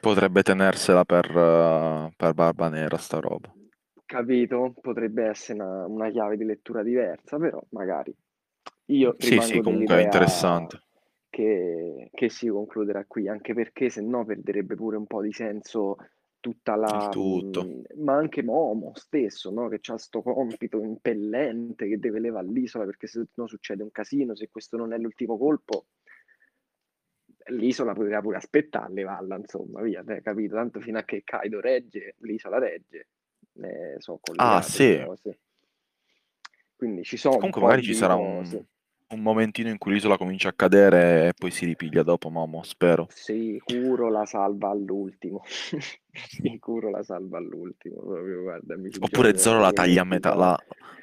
Potrebbe 0.00 0.42
tenersela 0.42 1.04
per, 1.04 1.34
uh, 1.34 2.12
per 2.14 2.34
Barba 2.34 2.68
Nera 2.68 2.98
sta 2.98 3.20
roba. 3.20 3.52
Capito? 4.04 4.74
Potrebbe 4.80 5.24
essere 5.24 5.62
una, 5.62 5.86
una 5.86 6.10
chiave 6.10 6.36
di 6.36 6.44
lettura 6.44 6.82
diversa, 6.82 7.38
però 7.38 7.62
magari. 7.70 8.14
Io 8.86 9.14
sì, 9.18 9.40
sì, 9.40 9.60
comunque 9.60 9.98
è 9.98 10.02
interessante 10.02 10.82
che, 11.30 12.10
che 12.12 12.28
si 12.28 12.48
concluderà 12.48 13.04
qui, 13.06 13.28
anche 13.28 13.54
perché 13.54 13.88
se 13.88 14.02
no 14.02 14.24
perderebbe 14.24 14.74
pure 14.74 14.96
un 14.96 15.06
po' 15.06 15.22
di 15.22 15.32
senso 15.32 15.96
tutta 16.40 16.74
la... 16.74 17.10
Mh, 17.14 17.82
ma 18.02 18.16
anche 18.16 18.42
Momo 18.42 18.92
stesso, 18.94 19.50
no? 19.50 19.68
che 19.68 19.76
ha 19.76 19.92
questo 19.92 20.22
compito 20.22 20.82
impellente 20.82 21.86
che 21.86 21.98
deve 21.98 22.18
levare 22.18 22.48
l'isola 22.48 22.84
perché 22.84 23.06
se 23.06 23.26
no 23.34 23.46
succede 23.46 23.82
un 23.82 23.90
casino, 23.92 24.34
se 24.34 24.48
questo 24.50 24.76
non 24.76 24.92
è 24.92 24.98
l'ultimo 24.98 25.38
colpo, 25.38 25.86
l'isola 27.50 27.92
poteva 27.92 28.20
pure 28.20 28.36
aspettare 28.36 28.92
levarla, 28.92 29.36
insomma, 29.36 29.80
via, 29.82 30.02
te, 30.02 30.20
capito? 30.22 30.56
Tanto 30.56 30.80
fino 30.80 30.98
a 30.98 31.04
che 31.04 31.22
Kaido 31.24 31.60
regge, 31.60 32.16
l'isola 32.18 32.58
regge, 32.58 33.08
eh, 33.62 33.94
so 33.98 34.18
ah, 34.36 34.62
sì. 34.62 35.00
Quindi 36.74 37.04
ci 37.04 37.16
sono... 37.16 37.36
Comunque 37.36 37.60
magari 37.60 37.82
ci 37.82 37.94
sarà 37.94 38.16
cose. 38.16 38.66
Un 39.10 39.22
momentino 39.22 39.68
in 39.68 39.78
cui 39.78 39.92
l'isola 39.92 40.16
comincia 40.16 40.50
a 40.50 40.52
cadere 40.52 41.28
e 41.28 41.32
poi 41.36 41.50
si 41.50 41.64
ripiglia 41.64 42.02
dopo, 42.02 42.30
Momo, 42.30 42.62
spero. 42.62 43.08
Sicuro 43.10 44.08
la 44.08 44.24
salva 44.24 44.70
all'ultimo. 44.70 45.42
Sicuro 46.12 46.90
la 46.90 47.02
salva 47.02 47.38
all'ultimo. 47.38 48.00
Proprio, 48.00 48.42
guarda, 48.42 48.76
Oppure 49.00 49.36
Zoro 49.36 49.60
la 49.60 49.72
taglia 49.72 50.02
a 50.02 50.04
metà, 50.04 50.34
la, 50.34 50.56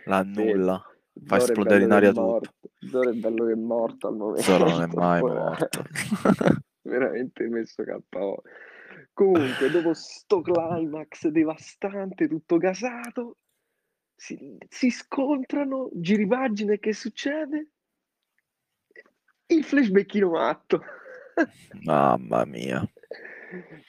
la 0.06 0.18
annulla. 0.18 0.82
Sì. 1.14 1.26
Fa 1.26 1.38
esplodere 1.38 1.84
in 1.84 1.92
aria 1.92 2.12
tutto. 2.12 2.52
Zoro 2.88 3.10
è 3.10 3.14
bello 3.14 3.46
che 3.46 3.52
è 3.54 3.56
morto 3.56 4.08
al 4.08 4.16
momento. 4.16 4.42
Zoro 4.42 4.70
non 4.70 4.82
è 4.84 4.88
mai 4.94 5.22
morto. 5.22 5.84
Veramente 6.84 7.48
messo 7.48 7.84
KO. 7.84 8.42
Comunque, 9.12 9.70
dopo 9.70 9.94
sto 9.94 10.42
climax 10.42 11.28
devastante, 11.28 12.28
tutto 12.28 12.58
gasato, 12.58 13.38
si, 14.16 14.58
si 14.70 14.92
scontrano, 14.92 15.90
giri 15.94 16.28
pagine, 16.28 16.80
che 16.80 16.94
succede? 16.94 17.72
Il 19.48 19.64
flashbackino 19.64 20.30
matto. 20.30 20.82
Mamma 21.84 22.46
mia. 22.46 22.88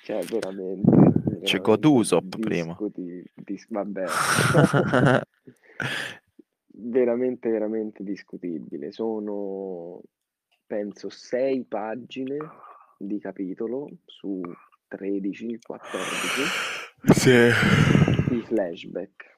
Cioè, 0.02 0.22
veramente. 0.24 0.90
veramente 0.90 1.40
C'è 1.42 1.60
Godusop 1.60 2.38
prima. 2.38 2.76
Dis- 3.34 3.66
vabbè. 3.68 4.04
veramente, 6.66 7.50
veramente 7.50 8.04
discutibile. 8.04 8.92
Sono, 8.92 10.00
penso, 10.66 11.08
sei 11.08 11.64
pagine 11.64 12.36
di 12.98 13.18
capitolo 13.18 13.88
su 14.04 14.40
13, 14.88 15.58
14 15.60 16.42
sì. 17.14 17.48
di 18.28 18.40
flashback. 18.42 19.36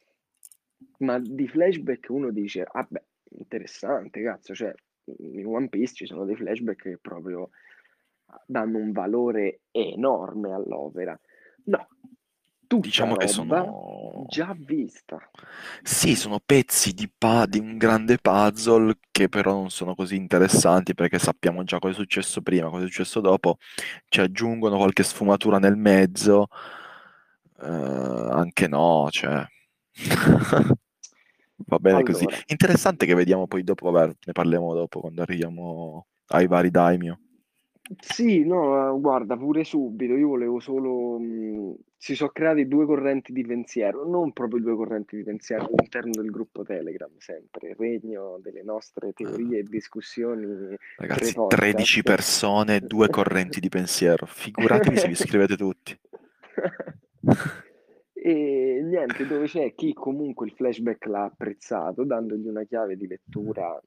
Ma 0.99 1.19
di 1.19 1.49
flashback 1.49 2.09
uno 2.11 2.31
dice, 2.31 2.67
vabbè, 2.71 2.99
ah 2.99 3.05
interessante, 3.39 4.23
cazzo, 4.23 4.55
cioè 4.55 4.75
in 5.19 5.47
One 5.47 5.69
Piece 5.69 5.95
ci 5.95 6.07
sono 6.07 6.25
dei 6.25 6.37
flashback 6.37 6.83
che 6.83 6.99
proprio 7.01 7.51
danno 8.47 8.79
un 8.79 8.93
valore 8.93 9.61
enorme 9.71 10.53
all'opera. 10.53 11.19
No, 11.65 11.89
tutta 12.67 12.87
diciamo 12.87 13.17
che 13.17 13.27
sono 13.27 14.27
già 14.29 14.55
vista. 14.57 15.19
Sì, 15.83 16.15
sono 16.15 16.41
pezzi 16.45 16.93
di, 16.93 17.11
pa- 17.17 17.47
di 17.47 17.59
un 17.59 17.77
grande 17.77 18.19
puzzle 18.19 18.99
che 19.11 19.29
però 19.29 19.55
non 19.55 19.71
sono 19.71 19.95
così 19.95 20.15
interessanti 20.15 20.95
perché 20.95 21.19
sappiamo 21.19 21.65
già 21.65 21.79
cosa 21.79 21.95
è 21.95 21.97
successo 21.97 22.43
prima, 22.43 22.69
cosa 22.69 22.85
è 22.85 22.87
successo 22.87 23.21
dopo, 23.21 23.57
ci 24.09 24.21
aggiungono 24.21 24.77
qualche 24.77 25.03
sfumatura 25.03 25.59
nel 25.59 25.77
mezzo, 25.77 26.47
uh, 27.59 27.65
anche 27.65 28.69
no, 28.69 29.09
cioè... 29.11 29.45
Va 31.67 31.79
bene 31.79 32.03
così. 32.03 32.25
Allora. 32.25 32.43
Interessante 32.47 33.07
che 33.07 33.15
vediamo 33.15 33.47
poi 33.47 33.63
dopo, 33.63 33.91
vabbè, 33.91 34.15
ne 34.27 34.33
parliamo 34.33 34.75
dopo 34.75 35.01
quando 35.01 35.23
arriviamo 35.23 36.07
ai 36.29 36.47
vari 36.47 36.71
daimyo. 36.71 37.19
Sì, 37.99 38.45
no, 38.45 38.99
guarda, 39.01 39.37
pure 39.37 39.65
subito. 39.65 40.15
Io 40.15 40.29
volevo 40.29 40.61
solo. 40.61 41.19
mh, 41.19 41.75
si 41.97 42.15
sono 42.15 42.31
creati 42.31 42.67
due 42.67 42.87
correnti 42.87 43.33
di 43.33 43.45
pensiero, 43.45 44.09
non 44.09 44.33
proprio 44.33 44.63
due 44.63 44.75
correnti 44.75 45.17
di 45.17 45.23
pensiero 45.23 45.67
all'interno 45.67 46.13
del 46.23 46.31
gruppo 46.31 46.63
Telegram, 46.63 47.11
sempre 47.19 47.75
regno 47.77 48.39
delle 48.41 48.63
nostre 48.63 49.13
teorie 49.13 49.59
e 49.59 49.63
discussioni. 49.65 50.77
Ragazzi, 50.97 51.33
pre-podcast. 51.33 51.61
13 51.61 52.03
persone, 52.03 52.81
due 52.81 53.09
correnti 53.09 53.61
di 53.61 53.69
pensiero. 53.69 54.25
Figuratevi 54.25 54.97
se 54.97 55.07
vi 55.07 55.13
iscrivete 55.13 55.57
tutti. 55.57 55.99
E 58.23 58.81
niente, 58.85 59.25
dove 59.27 59.47
c'è 59.47 59.75
chi 59.75 59.93
comunque 59.95 60.47
il 60.47 60.53
flashback 60.53 61.07
l'ha 61.07 61.25
apprezzato, 61.25 62.05
dandogli 62.05 62.47
una 62.47 62.65
chiave 62.65 62.97
di 62.97 63.07
lettura 63.07 63.81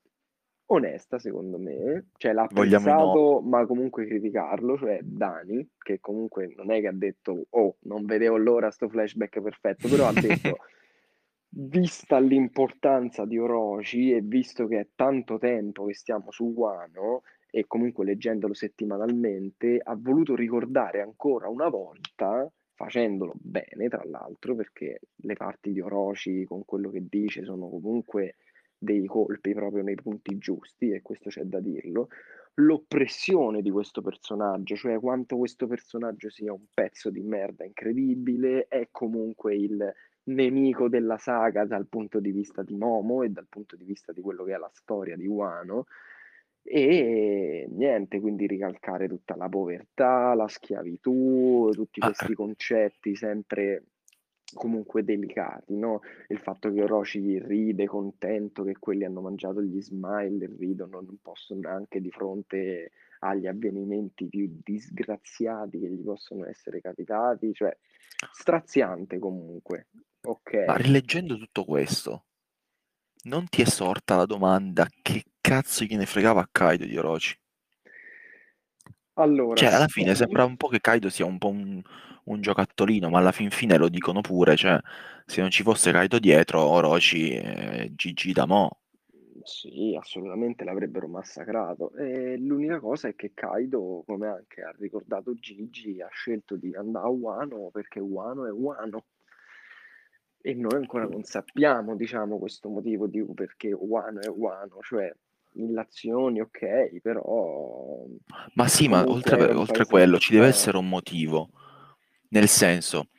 onesta, 0.67 1.19
secondo 1.19 1.57
me. 1.59 2.07
Cioè 2.17 2.33
l'ha 2.33 2.43
Vogliamo 2.49 2.85
apprezzato, 2.85 3.41
ma 3.41 3.65
comunque 3.65 4.07
criticarlo, 4.07 4.77
cioè 4.77 4.99
Dani, 5.03 5.67
che 5.77 5.99
comunque 5.99 6.51
non 6.55 6.71
è 6.71 6.79
che 6.81 6.87
ha 6.87 6.93
detto 6.93 7.45
"Oh, 7.51 7.77
non 7.81 8.05
vedevo 8.05 8.37
l'ora 8.37 8.71
sto 8.71 8.89
flashback 8.89 9.41
perfetto", 9.41 9.87
però 9.87 10.07
ha 10.07 10.13
detto 10.13 10.57
vista 11.55 12.19
l'importanza 12.19 13.25
di 13.25 13.37
Orochi 13.37 14.11
e 14.11 14.21
visto 14.21 14.65
che 14.67 14.79
è 14.79 14.87
tanto 14.95 15.37
tempo 15.37 15.85
che 15.85 15.93
stiamo 15.93 16.31
su 16.31 16.45
Wano 16.45 17.21
e 17.51 17.65
comunque 17.67 18.03
leggendolo 18.05 18.53
settimanalmente, 18.55 19.79
ha 19.83 19.95
voluto 19.95 20.35
ricordare 20.35 21.01
ancora 21.01 21.47
una 21.49 21.69
volta, 21.69 22.51
facendolo 22.83 23.33
bene 23.35 23.87
tra 23.87 24.03
l'altro, 24.05 24.55
perché 24.55 24.99
le 25.15 25.33
parti 25.35 25.71
di 25.71 25.81
Orochi 25.81 26.45
con 26.45 26.65
quello 26.65 26.89
che 26.89 27.05
dice 27.09 27.43
sono 27.43 27.69
comunque 27.69 28.35
dei 28.77 29.05
colpi 29.05 29.53
proprio 29.53 29.83
nei 29.83 29.95
punti 29.95 30.37
giusti, 30.37 30.91
e 30.91 31.01
questo 31.01 31.29
c'è 31.29 31.43
da 31.43 31.59
dirlo, 31.59 32.09
l'oppressione 32.55 33.61
di 33.61 33.71
questo 33.71 34.01
personaggio, 34.01 34.75
cioè 34.75 34.99
quanto 34.99 35.37
questo 35.37 35.67
personaggio 35.67 36.29
sia 36.29 36.51
un 36.53 36.65
pezzo 36.73 37.09
di 37.09 37.21
merda 37.21 37.63
incredibile, 37.63 38.67
è 38.67 38.89
comunque 38.91 39.55
il 39.55 39.93
nemico 40.25 40.87
della 40.87 41.17
saga 41.17 41.65
dal 41.65 41.87
punto 41.87 42.19
di 42.19 42.31
vista 42.31 42.63
di 42.63 42.75
Momo 42.75 43.23
e 43.23 43.29
dal 43.29 43.47
punto 43.49 43.75
di 43.75 43.83
vista 43.83 44.11
di 44.13 44.21
quello 44.21 44.43
che 44.43 44.53
è 44.53 44.57
la 44.57 44.69
storia 44.71 45.15
di 45.15 45.27
Wano. 45.27 45.85
E 46.63 47.67
niente, 47.69 48.19
quindi 48.19 48.47
ricalcare 48.47 49.07
tutta 49.07 49.35
la 49.35 49.49
povertà, 49.49 50.33
la 50.33 50.47
schiavitù, 50.47 51.69
tutti 51.73 51.99
Ah, 52.01 52.05
questi 52.05 52.33
concetti 52.33 53.15
sempre 53.15 53.83
comunque 54.53 55.03
delicati, 55.03 55.75
no? 55.75 56.01
Il 56.27 56.39
fatto 56.39 56.71
che 56.71 56.81
Orochi 56.83 57.39
ride 57.39 57.85
contento 57.85 58.63
che 58.63 58.77
quelli 58.79 59.03
hanno 59.03 59.21
mangiato 59.21 59.61
gli 59.61 59.81
smile 59.81 60.45
e 60.45 60.55
ridono, 60.57 61.01
non 61.01 61.17
possono 61.21 61.59
neanche 61.61 61.99
di 61.99 62.11
fronte 62.11 62.91
agli 63.19 63.47
avvenimenti 63.47 64.27
più 64.27 64.59
disgraziati 64.63 65.79
che 65.79 65.89
gli 65.89 66.03
possono 66.03 66.45
essere 66.45 66.81
capitati, 66.81 67.53
cioè 67.53 67.75
straziante 68.31 69.19
comunque. 69.19 69.87
Ok. 70.25 70.65
Ma 70.67 70.75
rileggendo 70.77 71.37
tutto 71.37 71.65
questo, 71.65 72.25
non 73.23 73.47
ti 73.47 73.61
è 73.61 73.65
sorta 73.65 74.15
la 74.15 74.25
domanda 74.25 74.87
che 75.01 75.23
cazzo 75.53 75.83
gliene 75.85 76.05
fregava 76.05 76.41
a 76.41 76.49
Kaido 76.51 76.85
di 76.85 76.97
Orochi? 76.97 77.35
Allora, 79.13 79.55
Cioè, 79.55 79.69
alla 79.69 79.87
fine 79.87 80.11
sì. 80.11 80.23
sembra 80.23 80.43
un 80.45 80.57
po' 80.57 80.67
che 80.67 80.81
Kaido 80.81 81.09
sia 81.09 81.25
un 81.25 81.37
po' 81.37 81.49
un, 81.49 81.81
un 82.25 82.41
giocattolino, 82.41 83.09
ma 83.09 83.19
alla 83.19 83.31
fin 83.31 83.51
fine 83.51 83.77
lo 83.77 83.87
dicono 83.89 84.21
pure, 84.21 84.55
cioè, 84.55 84.79
se 85.25 85.41
non 85.41 85.51
ci 85.51 85.61
fosse 85.63 85.91
Kaido 85.91 86.17
dietro, 86.17 86.61
Orochi 86.61 87.31
è 87.31 87.89
GG 87.89 88.31
da 88.31 88.45
mo'. 88.47 88.79
Sì, 89.43 89.95
assolutamente 89.99 90.63
l'avrebbero 90.63 91.07
massacrato. 91.07 91.93
E 91.95 92.37
l'unica 92.37 92.79
cosa 92.79 93.09
è 93.09 93.15
che 93.15 93.31
Kaido, 93.33 94.03
come 94.05 94.27
anche 94.27 94.61
ha 94.63 94.73
ricordato 94.79 95.33
Gigi, 95.35 96.01
ha 96.01 96.07
scelto 96.11 96.55
di 96.55 96.73
andare 96.73 97.05
a 97.05 97.09
Wano 97.09 97.69
perché 97.71 97.99
Wano 97.99 98.45
è 98.47 98.51
Wano. 98.51 99.05
E 100.41 100.53
noi 100.55 100.75
ancora 100.75 101.05
non 101.05 101.23
sappiamo, 101.23 101.95
diciamo, 101.95 102.39
questo 102.39 102.69
motivo 102.69 103.07
di 103.07 103.23
perché 103.33 103.71
Wano 103.73 104.21
è 104.21 104.29
Wano, 104.29 104.79
cioè 104.81 105.13
illazioni, 105.55 106.41
ok, 106.41 106.99
però 107.01 108.05
Ma 108.53 108.67
sì, 108.67 108.87
ma 108.87 109.03
oltre, 109.07 109.51
un 109.51 109.57
oltre 109.57 109.85
quello 109.85 110.17
ci 110.17 110.31
deve 110.31 110.47
essere 110.47 110.77
un 110.77 110.87
motivo. 110.87 111.49
Nel 112.29 112.47
senso, 112.47 113.09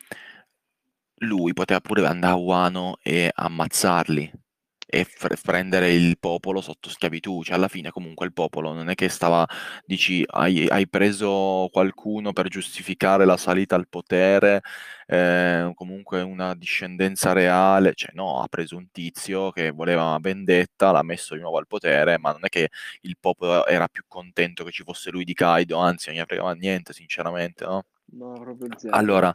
lui 1.19 1.53
poteva 1.53 1.81
pure 1.81 2.07
andare 2.07 2.35
a 2.35 2.37
Wano 2.37 2.97
e 3.03 3.31
ammazzarli 3.33 4.44
e 4.87 5.05
fr- 5.05 5.41
prendere 5.41 5.93
il 5.93 6.19
popolo 6.19 6.61
sotto 6.61 6.89
schiavitù. 6.89 7.43
Cioè, 7.43 7.57
alla 7.57 7.69
fine, 7.69 7.91
comunque, 7.91 8.27
il 8.27 8.33
popolo 8.33 8.73
non 8.73 8.89
è 8.91 8.95
che 8.95 9.09
stava, 9.09 9.47
dici, 9.85 10.25
hai, 10.27 10.67
hai 10.69 10.89
preso 10.89 11.69
qualcuno 11.73 12.33
per 12.33 12.49
giustificare 12.49 13.25
la 13.25 13.37
salita 13.37 13.75
al 13.75 13.89
potere, 13.89 14.63
eh, 15.07 15.71
comunque 15.75 16.23
una 16.23 16.55
discendenza 16.55 17.33
reale. 17.33 17.93
Cioè, 17.95 18.13
no, 18.15 18.41
ha 18.41 18.49
preso 18.49 18.77
un 18.77 18.91
tizio 18.91 19.51
che 19.51 19.71
voleva 19.71 20.05
una 20.05 20.19
vendetta, 20.19 20.91
l'ha 20.93 21.03
messo 21.03 21.35
di 21.35 21.41
nuovo 21.41 21.59
al 21.59 21.67
potere, 21.67 22.19
ma 22.19 22.33
non 22.33 22.41
è 22.45 22.49
che 22.49 22.71
il 23.03 23.17
popolo 23.19 23.67
era 23.67 23.89
più 23.89 24.05
contento 24.09 24.65
che 24.65 24.71
ci 24.71 24.83
fosse 24.85 25.11
lui 25.11 25.25
di 25.25 25.35
Kaido, 25.35 25.79
anzi, 25.79 26.11
non 26.11 26.21
gli 26.21 26.25
fregava 26.27 26.53
niente, 26.55 26.93
sinceramente, 26.93 27.65
no? 27.65 27.85
No, 28.07 28.33
proprio 28.35 28.69
zero, 28.77 28.95
Allora, 28.95 29.33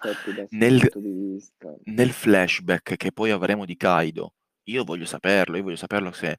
nel, 0.50 0.80
nel 1.86 2.12
flashback 2.12 2.96
che 2.96 3.12
poi 3.12 3.32
avremo 3.32 3.66
di 3.66 3.76
Kaido, 3.76 4.34
io 4.70 4.84
voglio 4.84 5.06
saperlo, 5.06 5.58
io 5.58 5.64
voglio 5.64 5.76
saperlo 5.76 6.12
se 6.12 6.38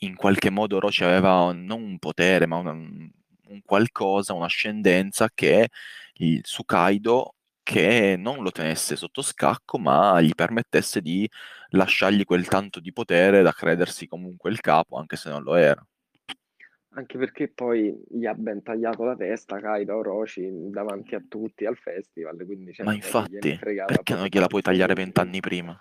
in 0.00 0.14
qualche 0.16 0.50
modo 0.50 0.76
Orochi 0.76 1.04
aveva 1.04 1.52
non 1.52 1.82
un 1.82 1.98
potere, 1.98 2.46
ma 2.46 2.56
una- 2.56 2.72
un 2.72 3.60
qualcosa, 3.64 4.32
un'ascendenza 4.34 5.28
che 5.32 5.68
il- 6.14 6.40
su 6.44 6.64
Kaido 6.64 7.34
che 7.62 8.16
non 8.18 8.42
lo 8.42 8.50
tenesse 8.50 8.96
sotto 8.96 9.22
scacco, 9.22 9.78
ma 9.78 10.20
gli 10.20 10.34
permettesse 10.34 11.00
di 11.00 11.28
lasciargli 11.70 12.24
quel 12.24 12.46
tanto 12.48 12.80
di 12.80 12.92
potere 12.92 13.42
da 13.42 13.52
credersi 13.52 14.06
comunque 14.08 14.50
il 14.50 14.60
capo, 14.60 14.96
anche 14.98 15.16
se 15.16 15.28
non 15.30 15.42
lo 15.42 15.54
era. 15.54 15.84
Anche 16.94 17.16
perché 17.16 17.48
poi 17.48 17.94
gli 18.10 18.26
ha 18.26 18.34
ben 18.34 18.62
tagliato 18.62 19.04
la 19.04 19.16
testa 19.16 19.58
Kaido 19.60 19.96
Orochi 19.96 20.46
davanti 20.70 21.14
a 21.14 21.22
tutti 21.26 21.64
al 21.64 21.76
festival, 21.76 22.36
quindi 22.44 22.74
cioè, 22.74 22.84
Ma 22.84 22.92
infatti, 22.92 23.58
perché 23.86 24.14
non 24.14 24.26
gliela 24.26 24.46
puoi 24.46 24.60
tagliare 24.60 24.92
vent'anni 24.92 25.40
prima? 25.40 25.80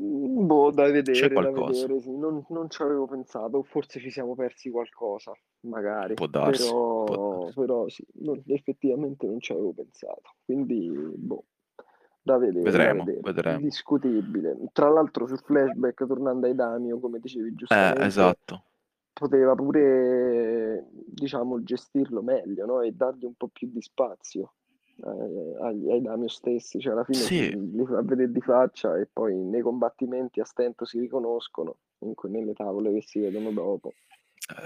Mm, 0.00 0.46
Boh, 0.46 0.70
da 0.72 0.84
C'è 0.84 0.92
vedere, 0.92 1.28
da 1.28 1.50
qualcosa? 1.50 1.86
vedere, 1.86 2.00
sì. 2.00 2.10
Non, 2.16 2.44
non 2.48 2.68
ci 2.70 2.82
avevo 2.82 3.06
pensato, 3.06 3.62
forse 3.62 4.00
ci 4.00 4.10
siamo 4.10 4.34
persi 4.34 4.70
qualcosa, 4.70 5.32
magari, 5.60 6.14
Può 6.14 6.26
darsi, 6.26 6.62
può 6.62 7.16
però, 7.16 7.38
darsi. 7.38 7.54
però 7.54 7.88
sì, 7.88 8.04
non- 8.14 8.42
effettivamente 8.46 9.26
non 9.26 9.40
ci 9.40 9.52
avevo 9.52 9.72
pensato, 9.72 10.34
quindi 10.44 10.88
boh, 10.88 11.44
da 12.22 12.38
vedere, 12.38 12.64
da 12.64 12.70
Vedremo, 12.70 13.04
vedere, 13.04 13.20
vedremo. 13.22 13.60
discutibile. 13.60 14.56
Tra 14.72 14.88
l'altro 14.88 15.26
sul 15.26 15.38
flashback, 15.38 16.06
tornando 16.06 16.46
ai 16.46 16.54
Damio, 16.54 16.98
come 16.98 17.20
dicevi 17.20 17.50
Eh, 17.50 17.54
giustamente, 17.56 18.04
esatto. 18.06 18.62
poteva 19.12 19.54
pure, 19.54 20.86
diciamo, 20.90 21.62
gestirlo 21.62 22.22
meglio, 22.22 22.66
no? 22.66 22.80
E 22.80 22.92
dargli 22.92 23.24
un 23.24 23.34
po' 23.34 23.48
più 23.48 23.68
di 23.70 23.80
spazio 23.80 24.54
eh, 25.02 25.64
agli, 25.64 25.90
ai 25.90 26.02
Damio 26.02 26.28
stessi, 26.28 26.80
cioè 26.80 26.92
alla 26.92 27.04
fine 27.04 27.28
Sì. 27.28 27.50
li 27.50 27.84
fa 27.86 28.02
vedere 28.02 28.30
di 28.30 28.40
faccia 28.40 28.96
e 28.98 29.08
poi 29.12 29.34
nei 29.34 29.62
combattimenti 29.62 30.40
a 30.40 30.44
stento 30.44 30.84
si 30.84 30.98
riconoscono, 31.00 31.76
comunque 31.98 32.28
nelle 32.28 32.52
tavole 32.54 32.92
che 32.92 33.02
si 33.02 33.20
vedono 33.20 33.50
dopo. 33.52 33.92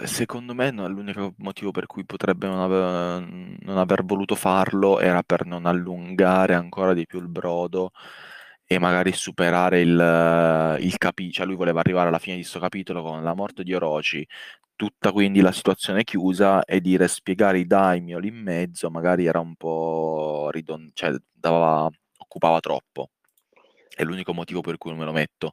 Eh, 0.00 0.06
Secondo 0.06 0.54
me 0.54 0.70
no, 0.70 0.88
l'unico 0.88 1.34
motivo 1.38 1.70
per 1.70 1.86
cui 1.86 2.04
potrebbe 2.04 2.46
non 2.48 2.58
aver, 2.60 3.22
non 3.60 3.78
aver 3.78 4.04
voluto 4.04 4.34
farlo 4.34 4.98
era 5.00 5.22
per 5.22 5.46
non 5.46 5.66
allungare 5.66 6.54
ancora 6.54 6.94
di 6.94 7.06
più 7.06 7.20
il 7.20 7.28
brodo 7.28 7.92
e 8.66 8.78
magari 8.78 9.12
superare 9.12 9.80
il, 9.80 10.76
il 10.80 10.98
capitolo. 10.98 11.32
Cioè 11.32 11.46
lui 11.46 11.56
voleva 11.56 11.80
arrivare 11.80 12.08
alla 12.08 12.18
fine 12.18 12.34
di 12.36 12.42
questo 12.42 12.58
capitolo 12.60 13.02
con 13.02 13.22
la 13.22 13.34
morte 13.34 13.62
di 13.62 13.72
Orochi, 13.74 14.26
tutta 14.78 15.10
quindi 15.10 15.40
la 15.40 15.50
situazione 15.50 16.04
chiusa 16.04 16.62
e 16.64 16.80
dire 16.80 17.08
spiegare 17.08 17.58
i 17.58 17.66
daimyo 17.66 18.20
lì 18.20 18.28
in 18.28 18.36
mezzo 18.40 18.88
magari 18.90 19.26
era 19.26 19.40
un 19.40 19.56
po' 19.56 20.50
ridon- 20.52 20.90
cioè 20.94 21.12
dava- 21.32 21.90
occupava 22.18 22.60
troppo. 22.60 23.10
È 23.92 24.04
l'unico 24.04 24.32
motivo 24.32 24.60
per 24.60 24.78
cui 24.78 24.90
non 24.90 25.00
me 25.00 25.04
lo 25.04 25.10
metto. 25.12 25.50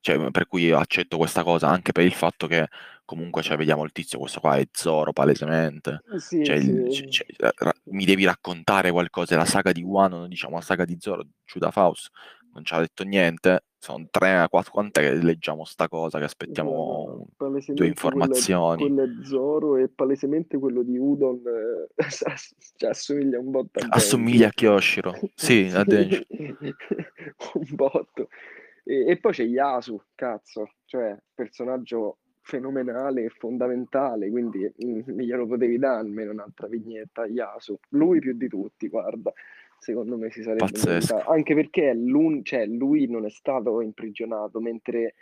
Cioè, 0.00 0.30
per 0.30 0.46
cui 0.46 0.70
accetto 0.70 1.16
questa 1.16 1.42
cosa, 1.42 1.66
anche 1.68 1.90
per 1.90 2.04
il 2.04 2.12
fatto 2.12 2.46
che 2.46 2.68
comunque 3.04 3.42
cioè, 3.42 3.56
vediamo 3.56 3.82
il 3.82 3.90
tizio, 3.90 4.20
questo 4.20 4.38
qua 4.38 4.54
è 4.56 4.68
Zoro 4.70 5.12
palesemente. 5.12 6.02
Eh 6.14 6.20
Sì, 6.20 6.44
Cioè, 6.44 6.60
sì. 6.60 7.08
c- 7.08 7.08
c- 7.08 7.50
ra- 7.56 7.74
mi 7.86 8.04
devi 8.04 8.24
raccontare 8.24 8.92
qualcosa, 8.92 9.34
è 9.34 9.36
la 9.36 9.44
saga 9.46 9.72
di 9.72 9.82
Wano, 9.82 10.28
diciamo 10.28 10.54
la 10.54 10.62
saga 10.62 10.84
di 10.84 10.96
Zoro, 11.00 11.26
Giuda 11.44 11.72
Faust 11.72 12.10
non 12.52 12.64
ci 12.64 12.74
ha 12.74 12.80
detto 12.80 13.04
niente, 13.04 13.64
sono 13.78 14.06
tre, 14.10 14.46
quattro, 14.50 14.72
quant'è 14.72 15.00
che 15.00 15.14
leggiamo 15.14 15.64
sta 15.64 15.88
cosa, 15.88 16.18
che 16.18 16.24
aspettiamo 16.24 17.26
Guarda, 17.36 17.72
due 17.72 17.86
informazioni. 17.86 18.82
quello 18.82 19.02
è 19.02 19.24
Zoro 19.24 19.76
e 19.76 19.88
palesemente 19.88 20.58
quello 20.58 20.82
di 20.82 20.98
Udon 20.98 21.40
eh, 21.96 22.04
cioè, 22.76 22.90
assomiglia 22.90 23.38
un 23.38 23.50
botto 23.50 23.78
a. 23.78 23.86
Assomiglia 23.88 24.48
a 24.48 24.50
Kyoshiro, 24.50 25.14
sì, 25.34 25.70
a 25.72 25.84
Denji. 25.84 26.26
un 27.54 27.66
botto. 27.70 28.28
E, 28.84 29.10
e 29.10 29.18
poi 29.18 29.32
c'è 29.32 29.44
Yasu, 29.44 30.00
cazzo, 30.14 30.72
cioè 30.84 31.16
personaggio 31.34 32.18
fenomenale 32.42 33.24
e 33.24 33.28
fondamentale, 33.30 34.28
quindi 34.28 34.70
mm, 34.84 35.20
glielo 35.20 35.46
potevi 35.46 35.78
dare 35.78 36.00
almeno 36.00 36.32
un'altra 36.32 36.66
vignetta 36.66 37.24
Yasu. 37.26 37.78
Lui 37.90 38.18
più 38.18 38.34
di 38.34 38.48
tutti, 38.48 38.88
guarda, 38.88 39.32
secondo 39.80 40.16
me 40.16 40.30
si 40.30 40.42
sarebbe 40.42 40.66
Pazzesco. 40.66 41.24
Anche 41.26 41.54
perché 41.54 41.96
cioè, 42.42 42.66
lui 42.66 43.06
non 43.08 43.24
è 43.24 43.30
stato 43.30 43.80
imprigionato, 43.80 44.60
mentre 44.60 45.14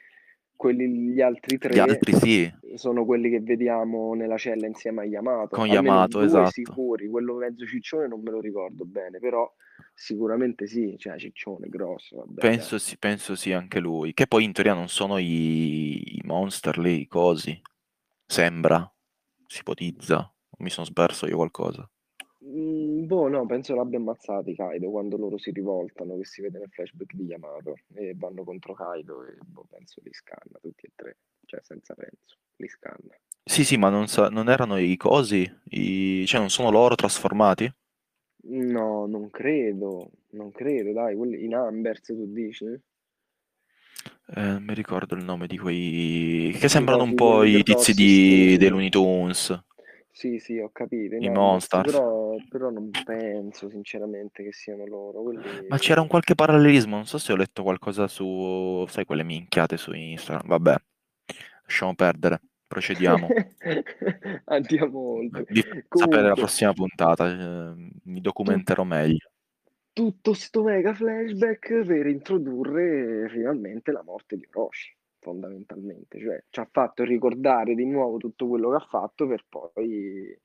quelli, 0.55 1.13
gli 1.13 1.21
altri 1.21 1.57
tre 1.57 1.73
Gli 1.73 1.79
altri 1.79 2.13
sì, 2.15 2.53
sono 2.75 3.05
quelli 3.05 3.31
che 3.31 3.41
vediamo 3.41 4.15
nella 4.15 4.37
cella 4.37 4.67
insieme 4.67 5.03
a 5.03 5.05
Yamato. 5.05 5.55
con 5.55 5.71
Almeno 5.71 5.83
Yamato, 5.83 6.21
esatto. 6.21 6.51
sicuri, 6.51 7.09
quello 7.09 7.37
mezzo 7.37 7.65
ciccione 7.65 8.09
non 8.09 8.21
me 8.21 8.33
lo 8.33 8.41
ricordo 8.41 8.85
bene, 8.85 9.21
però 9.21 9.51
sicuramente 9.95 10.67
sì, 10.67 10.97
cioè 10.99 11.17
ciccione 11.17 11.69
grosso, 11.69 12.17
vabbè. 12.17 12.41
Penso 12.41 12.79
sì, 12.79 12.99
penso 12.99 13.37
sì 13.37 13.53
anche 13.53 13.79
lui. 13.79 14.13
Che 14.13 14.27
poi 14.27 14.43
in 14.43 14.53
teoria 14.53 14.75
non 14.75 14.89
sono 14.89 15.19
i, 15.19 16.17
i 16.17 16.21
monster 16.25 16.77
lì, 16.79 17.03
i 17.03 17.07
cosi. 17.07 17.61
Sembra, 18.27 18.93
si 19.47 19.61
ipotizza. 19.61 20.33
Mi 20.59 20.71
sono 20.71 20.87
sperso 20.87 21.29
io 21.29 21.37
qualcosa. 21.37 21.89
Mm, 22.49 23.07
boh, 23.07 23.29
no, 23.29 23.47
penso 23.47 23.75
l'abbia 23.75 23.99
ammazzati 23.99 24.55
Kaido 24.55 24.91
quando 24.91 25.17
loro 25.17 25.39
si 25.39 25.51
rivoltano, 25.53 26.17
che 26.17 26.25
si 26.25 26.41
vede 26.43 26.59
nel 26.59 26.71
flashback 26.71 27.13
di 27.15 27.25
Yamato 27.25 27.77
e 27.95 28.15
vanno 28.17 28.43
contro 28.45 28.75
Kaido 28.75 29.25
e 29.25 29.37
boh, 29.45 29.67
penso 29.69 30.01
li 30.03 30.13
scanna 30.13 30.59
tutti 30.61 30.87
e 30.87 30.93
tre, 30.95 31.17
cioè 31.45 31.61
senza 31.63 31.95
penso, 31.95 32.37
li 32.57 32.69
scanna. 32.69 33.15
Sì, 33.45 33.65
sì, 33.65 33.77
ma 33.77 33.89
non, 33.89 34.07
sa- 34.07 34.29
non 34.29 34.49
erano 34.49 34.77
i 34.79 34.97
cosi? 34.97 35.41
I- 35.71 36.25
Cioè 36.25 36.39
non 36.39 36.51
sono 36.51 36.71
loro 36.71 36.95
trasformati? 36.95 37.69
No, 38.73 39.07
non 39.07 39.31
credo, 39.31 40.11
non 40.31 40.51
credo, 40.51 40.93
dai, 40.93 41.15
quelli 41.15 41.45
in 41.45 41.55
Ambers 41.55 42.01
tu 42.03 42.27
dici? 42.33 42.65
Eh, 44.35 44.41
non 44.43 44.63
mi 44.63 44.75
ricordo 44.75 45.15
il 45.15 45.25
nome 45.25 45.47
di 45.47 45.57
quei... 45.59 46.55
Che 46.59 46.69
I 46.69 46.69
sembrano 46.69 47.03
un 47.03 47.15
cosi, 47.15 47.15
po' 47.15 47.45
quelli 47.45 47.45
i 47.45 47.63
tizi 47.63 47.95
di... 47.95 48.57
dei. 48.59 48.69
Looney 48.69 48.91
Tunes. 48.91 49.59
Sì, 50.19 50.41
sì, 50.41 50.59
ho 50.59 50.71
capito, 50.73 51.15
I 51.15 51.29
Ambers, 51.29 51.29
Monstars. 51.29 51.93
però, 51.93 52.35
però 52.49 52.71
non 52.71 52.91
penso 53.05 53.69
sinceramente 53.71 54.43
che 54.43 54.53
siano 54.53 54.85
loro, 54.85 55.23
quelli... 55.23 55.69
Ma 55.69 55.79
c'era 55.79 56.01
un 56.01 56.09
qualche 56.09 56.35
parallelismo, 56.35 56.97
non 56.97 57.07
so 57.07 57.19
se 57.19 57.33
ho 57.33 57.37
letto 57.37 57.63
qualcosa 57.63 58.09
su, 58.09 58.85
sai, 58.89 59.05
quelle 59.05 59.23
minchiate 59.23 59.77
su 59.77 59.93
Instagram. 59.93 60.49
Vabbè, 60.49 60.75
lasciamo 61.63 61.95
perdere, 61.95 62.41
procediamo. 62.67 63.29
Andiamo 64.47 64.99
oltre. 64.99 65.45
Vi 65.49 65.63
farò 65.63 65.81
sapere 65.89 66.29
la 66.29 66.35
Comunque, 66.35 66.35
prossima 66.35 66.73
puntata, 66.73 67.31
eh, 67.31 67.91
mi 68.05 68.21
documenterò 68.21 68.83
meglio. 68.83 69.31
tutto 69.93 70.33
sto 70.35 70.63
mega 70.63 70.95
flashback 70.95 71.85
per 71.85 72.07
introdurre 72.07 73.29
finalmente 73.29 73.93
la 73.93 74.03
morte 74.03 74.37
di 74.37 74.47
Orochi, 74.53 74.97
fondamentalmente. 75.29 76.19
Cioè, 76.19 76.45
ci 76.51 76.61
ha 76.61 76.69
fatto 76.71 77.05
ricordare 77.05 77.75
di 77.75 77.85
nuovo 77.85 78.17
tutto 78.17 78.49
quello 78.49 78.71
che 78.71 78.77
ha 78.77 78.87
fatto 78.89 79.27
per 79.27 79.45
poi 79.49 80.37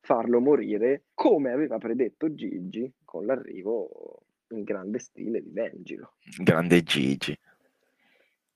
farlo 0.00 0.40
morire, 0.40 1.04
come 1.14 1.50
aveva 1.50 1.78
predetto 1.78 2.32
Gigi 2.32 2.90
con 3.04 3.26
l'arrivo 3.26 4.22
in 4.50 4.62
grande 4.62 4.98
stile 4.98 5.42
di 5.42 5.52
Denjiro. 5.52 6.14
Grande 6.38 6.82
Gigi. 6.82 7.38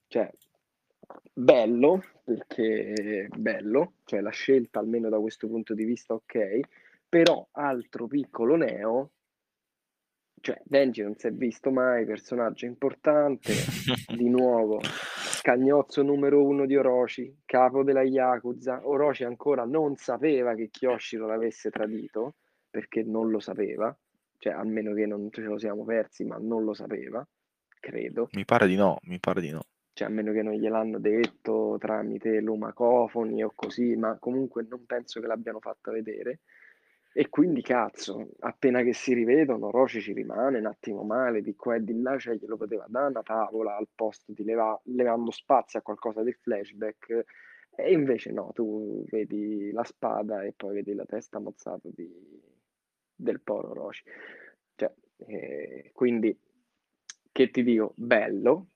Cioè, 0.07 0.31
bello, 1.33 2.03
perché 2.25 3.29
bello, 3.37 3.95
cioè 4.05 4.21
la 4.21 4.31
scelta 4.31 4.79
almeno 4.79 5.09
da 5.09 5.18
questo 5.18 5.49
punto 5.49 5.75
di 5.75 5.85
vista 5.85 6.14
ok, 6.14 6.61
però 7.09 7.47
altro 7.53 8.07
piccolo 8.07 8.57
neo, 8.57 9.11
cioè 10.40 10.61
Denji 10.64 11.03
non 11.03 11.16
si 11.16 11.27
è 11.27 11.33
visto 11.33 11.71
mai, 11.71 12.05
personaggio 12.05 12.66
importante, 12.66 13.53
di 14.16 14.29
nuovo 14.29 14.81
scagnozzo 15.42 16.02
numero 16.02 16.44
uno 16.44 16.66
di 16.66 16.76
Orochi, 16.76 17.42
capo 17.44 17.83
della 17.83 18.02
Yakuza, 18.02 18.87
Orochi 18.87 19.24
ancora 19.24 19.64
non 19.64 19.96
sapeva 19.96 20.55
che 20.55 20.70
Kyoshiro 20.70 21.26
l'avesse 21.26 21.68
tradito, 21.68 22.37
perché 22.70 23.02
non 23.02 23.28
lo 23.28 23.40
sapeva, 23.40 23.96
cioè 24.38 24.52
almeno 24.52 24.94
che 24.94 25.05
non 25.07 25.31
ce 25.33 25.42
lo 25.42 25.59
siamo 25.59 25.85
persi, 25.85 26.24
ma 26.24 26.37
non 26.38 26.62
lo 26.64 26.74
sapeva, 26.74 27.26
credo 27.81 28.28
Mi 28.33 28.44
pare 28.44 28.68
di 28.68 28.76
no, 28.76 28.98
mi 29.02 29.18
pare 29.18 29.40
di 29.40 29.50
no. 29.50 29.62
cioè 29.94 30.07
a 30.09 30.11
meno 30.11 30.33
che 30.33 30.42
non 30.42 30.55
gliel'hanno 30.55 30.98
detto 31.00 31.76
tramite 31.78 32.40
lumacofoni 32.40 33.42
o 33.42 33.52
così, 33.55 33.96
ma 33.96 34.16
comunque 34.18 34.64
non 34.68 34.87
penso 34.87 35.20
che 35.20 35.26
l'abbiano 35.26 35.61
fatta 35.61 35.90
vedere. 35.90 36.40
E 37.14 37.29
quindi 37.29 37.61
cazzo, 37.61 38.31
appena 38.40 38.83
che 38.83 38.94
si 38.94 39.12
rivedono, 39.12 39.70
Roci 39.70 40.01
ci 40.01 40.14
rimane 40.14 40.59
un 40.59 40.66
attimo 40.66 41.03
male 41.03 41.42
di 41.42 41.55
qua 41.55 41.75
e 41.75 41.85
di 41.85 42.01
là, 42.01 42.18
cioè 42.18 42.37
glielo 42.37 42.57
poteva 42.57 42.87
dare 42.88 43.11
una 43.11 43.22
tavola 43.22 43.77
al 43.77 43.88
posto 43.94 44.33
di 44.33 44.44
leva- 44.44 44.81
levando 44.85 45.31
spazio 45.31 45.79
a 45.79 45.83
qualcosa 45.83 46.22
del 46.22 46.38
flashback. 46.40 47.25
E 47.75 47.92
invece 47.92 48.33
no, 48.33 48.51
tu 48.55 49.05
vedi 49.09 49.70
la 49.72 49.85
spada 49.85 50.42
e 50.42 50.53
poi 50.57 50.75
vedi 50.75 50.94
la 50.94 51.05
testa 51.05 51.38
mozzata 51.38 51.88
di, 51.94 52.11
del 53.14 53.40
poro 53.40 53.75
Roci. 53.75 54.03
Cioè, 54.75 54.92
eh, 55.27 55.90
quindi, 55.92 56.38
che 57.31 57.51
ti 57.51 57.62
dico, 57.62 57.92
bello, 57.94 58.68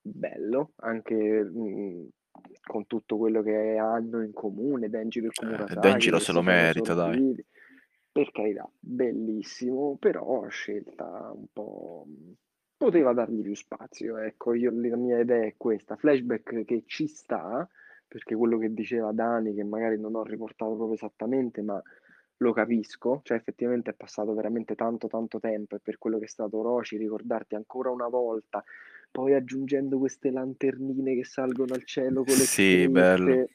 bello, 0.00 0.72
anche 0.76 1.14
mh, 1.14 2.08
con 2.62 2.86
tutto 2.86 3.18
quello 3.18 3.42
che 3.42 3.76
hanno 3.76 4.22
in 4.22 4.32
comune, 4.32 4.88
Denjiro 4.88 5.26
e 5.26 5.28
Eh, 5.28 5.32
Kumurasaki, 5.34 5.80
Denjiro 5.80 6.16
che 6.16 6.24
se 6.24 6.32
lo 6.32 6.42
merita, 6.42 6.94
dai. 6.94 7.44
Per 8.10 8.30
carità, 8.32 8.68
bellissimo, 8.78 9.96
però 9.98 10.46
scelta 10.48 11.30
un 11.34 11.46
po'... 11.52 12.06
poteva 12.76 13.12
dargli 13.12 13.42
più 13.42 13.54
spazio, 13.54 14.16
ecco, 14.18 14.54
io, 14.54 14.70
la 14.72 14.96
mia 14.96 15.20
idea 15.20 15.44
è 15.44 15.54
questa, 15.56 15.96
flashback 15.96 16.64
che 16.64 16.82
ci 16.86 17.06
sta, 17.06 17.68
perché 18.06 18.34
quello 18.34 18.58
che 18.58 18.72
diceva 18.72 19.12
Dani, 19.12 19.54
che 19.54 19.64
magari 19.64 19.98
non 19.98 20.14
ho 20.14 20.22
riportato 20.22 20.74
proprio 20.74 20.94
esattamente, 20.94 21.60
ma 21.62 21.80
lo 22.38 22.52
capisco, 22.52 23.20
cioè 23.24 23.36
effettivamente 23.36 23.90
è 23.90 23.94
passato 23.94 24.32
veramente 24.32 24.74
tanto 24.74 25.08
tanto 25.08 25.40
tempo 25.40 25.76
e 25.76 25.80
per 25.80 25.98
quello 25.98 26.18
che 26.18 26.24
è 26.24 26.28
stato 26.28 26.62
Roci, 26.62 26.96
ricordarti 26.96 27.56
ancora 27.56 27.90
una 27.90 28.08
volta, 28.08 28.62
poi 29.10 29.34
aggiungendo 29.34 29.98
queste 29.98 30.30
lanternine 30.30 31.14
che 31.16 31.24
salgono 31.24 31.74
al 31.74 31.84
cielo 31.84 32.22
con 32.22 32.34
le 32.34 32.44
Sì, 32.44 32.88
bello. 32.88 33.46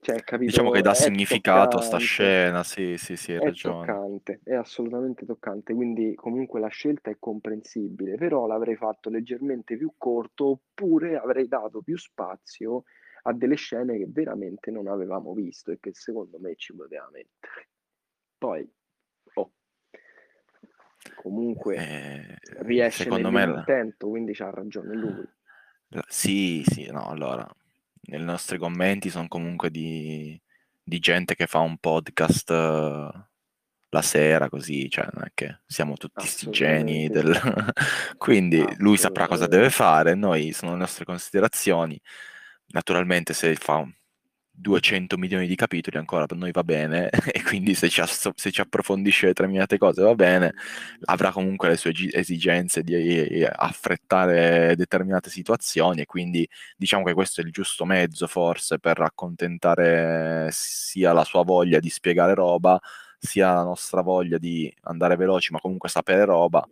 Cioè 0.00 0.22
capito, 0.24 0.58
Diciamo 0.58 0.70
che 0.70 0.82
dà 0.82 0.94
significato 0.94 1.76
a 1.76 1.80
sta 1.80 1.98
toccante. 1.98 1.98
scena, 1.98 2.64
sì, 2.64 2.96
sì, 2.98 3.16
sì, 3.16 3.32
hai 3.32 3.40
È 3.40 3.40
ragione. 3.40 4.00
toccante, 4.00 4.40
è 4.44 4.54
assolutamente 4.54 5.24
toccante, 5.24 5.72
quindi 5.72 6.14
comunque 6.14 6.60
la 6.60 6.68
scelta 6.68 7.10
è 7.10 7.16
comprensibile, 7.18 8.16
però 8.16 8.46
l'avrei 8.46 8.76
fatto 8.76 9.10
leggermente 9.10 9.76
più 9.78 9.94
corto 9.96 10.46
oppure 10.50 11.16
avrei 11.16 11.48
dato 11.48 11.80
più 11.80 11.96
spazio 11.96 12.84
a 13.22 13.32
delle 13.32 13.54
scene 13.56 13.96
che 13.96 14.06
veramente 14.08 14.70
non 14.70 14.88
avevamo 14.88 15.32
visto 15.34 15.70
e 15.72 15.78
che 15.80 15.94
secondo 15.94 16.38
me 16.38 16.54
ci 16.56 16.74
poteva 16.74 17.08
mettere. 17.12 17.68
Poi, 18.38 18.70
oh, 19.34 19.52
comunque 21.14 21.84
Eh, 21.84 22.36
riesce 22.60 23.10
secondo 23.10 23.30
me... 23.30 23.46
la- 23.46 23.64
nell'intento, 23.64 24.08
quindi 24.08 24.32
c'ha 24.32 24.50
ragione 24.50 24.94
lui. 24.94 25.28
la- 25.88 26.04
Sì, 26.08 26.62
sì, 26.66 26.86
no, 26.90 27.08
allora, 27.08 27.46
nei 28.08 28.22
nostri 28.22 28.58
commenti 28.58 29.10
sono 29.10 29.28
comunque 29.28 29.70
di, 29.70 30.40
di 30.82 30.98
gente 30.98 31.34
che 31.34 31.46
fa 31.46 31.58
un 31.58 31.78
podcast 31.78 32.50
eh, 32.50 33.26
la 33.90 34.02
sera, 34.02 34.48
così, 34.48 34.88
cioè 34.90 35.08
non 35.12 35.24
è 35.24 35.30
che 35.34 35.60
siamo 35.66 35.94
tutti 35.94 36.26
sti 36.26 36.50
geni 36.50 37.08
del... 37.08 37.38
Quindi 38.16 38.64
lui 38.78 38.96
saprà 38.96 39.26
cosa 39.26 39.46
deve 39.46 39.70
fare, 39.70 40.14
noi 40.14 40.52
sono 40.52 40.72
le 40.72 40.78
nostre 40.78 41.04
considerazioni. 41.04 42.00
Naturalmente 42.68 43.32
se 43.32 43.54
fa 43.56 43.86
200 44.60 45.16
milioni 45.16 45.46
di 45.46 45.54
capitoli 45.54 45.96
ancora 45.98 46.26
per 46.26 46.36
noi 46.36 46.50
va 46.50 46.64
bene 46.64 47.10
e 47.32 47.42
quindi 47.42 47.74
se 47.74 47.88
ci, 47.88 48.00
ass- 48.00 48.30
se 48.34 48.50
ci 48.50 48.60
approfondisce 48.60 49.26
determinate 49.26 49.78
cose 49.78 50.02
va 50.02 50.14
bene, 50.14 50.54
avrà 51.04 51.30
comunque 51.30 51.68
le 51.68 51.76
sue 51.76 51.92
esigenze 52.12 52.82
di 52.82 53.44
affrettare 53.44 54.74
determinate 54.76 55.30
situazioni 55.30 56.00
e 56.00 56.06
quindi 56.06 56.48
diciamo 56.76 57.04
che 57.04 57.14
questo 57.14 57.40
è 57.40 57.44
il 57.44 57.52
giusto 57.52 57.84
mezzo 57.84 58.26
forse 58.26 58.78
per 58.78 59.00
accontentare 59.00 60.48
sia 60.50 61.12
la 61.12 61.24
sua 61.24 61.44
voglia 61.44 61.78
di 61.78 61.88
spiegare 61.88 62.34
roba, 62.34 62.78
sia 63.18 63.54
la 63.54 63.62
nostra 63.62 64.02
voglia 64.02 64.38
di 64.38 64.72
andare 64.82 65.16
veloci 65.16 65.52
ma 65.52 65.60
comunque 65.60 65.88
sapere 65.88 66.24
roba. 66.24 66.66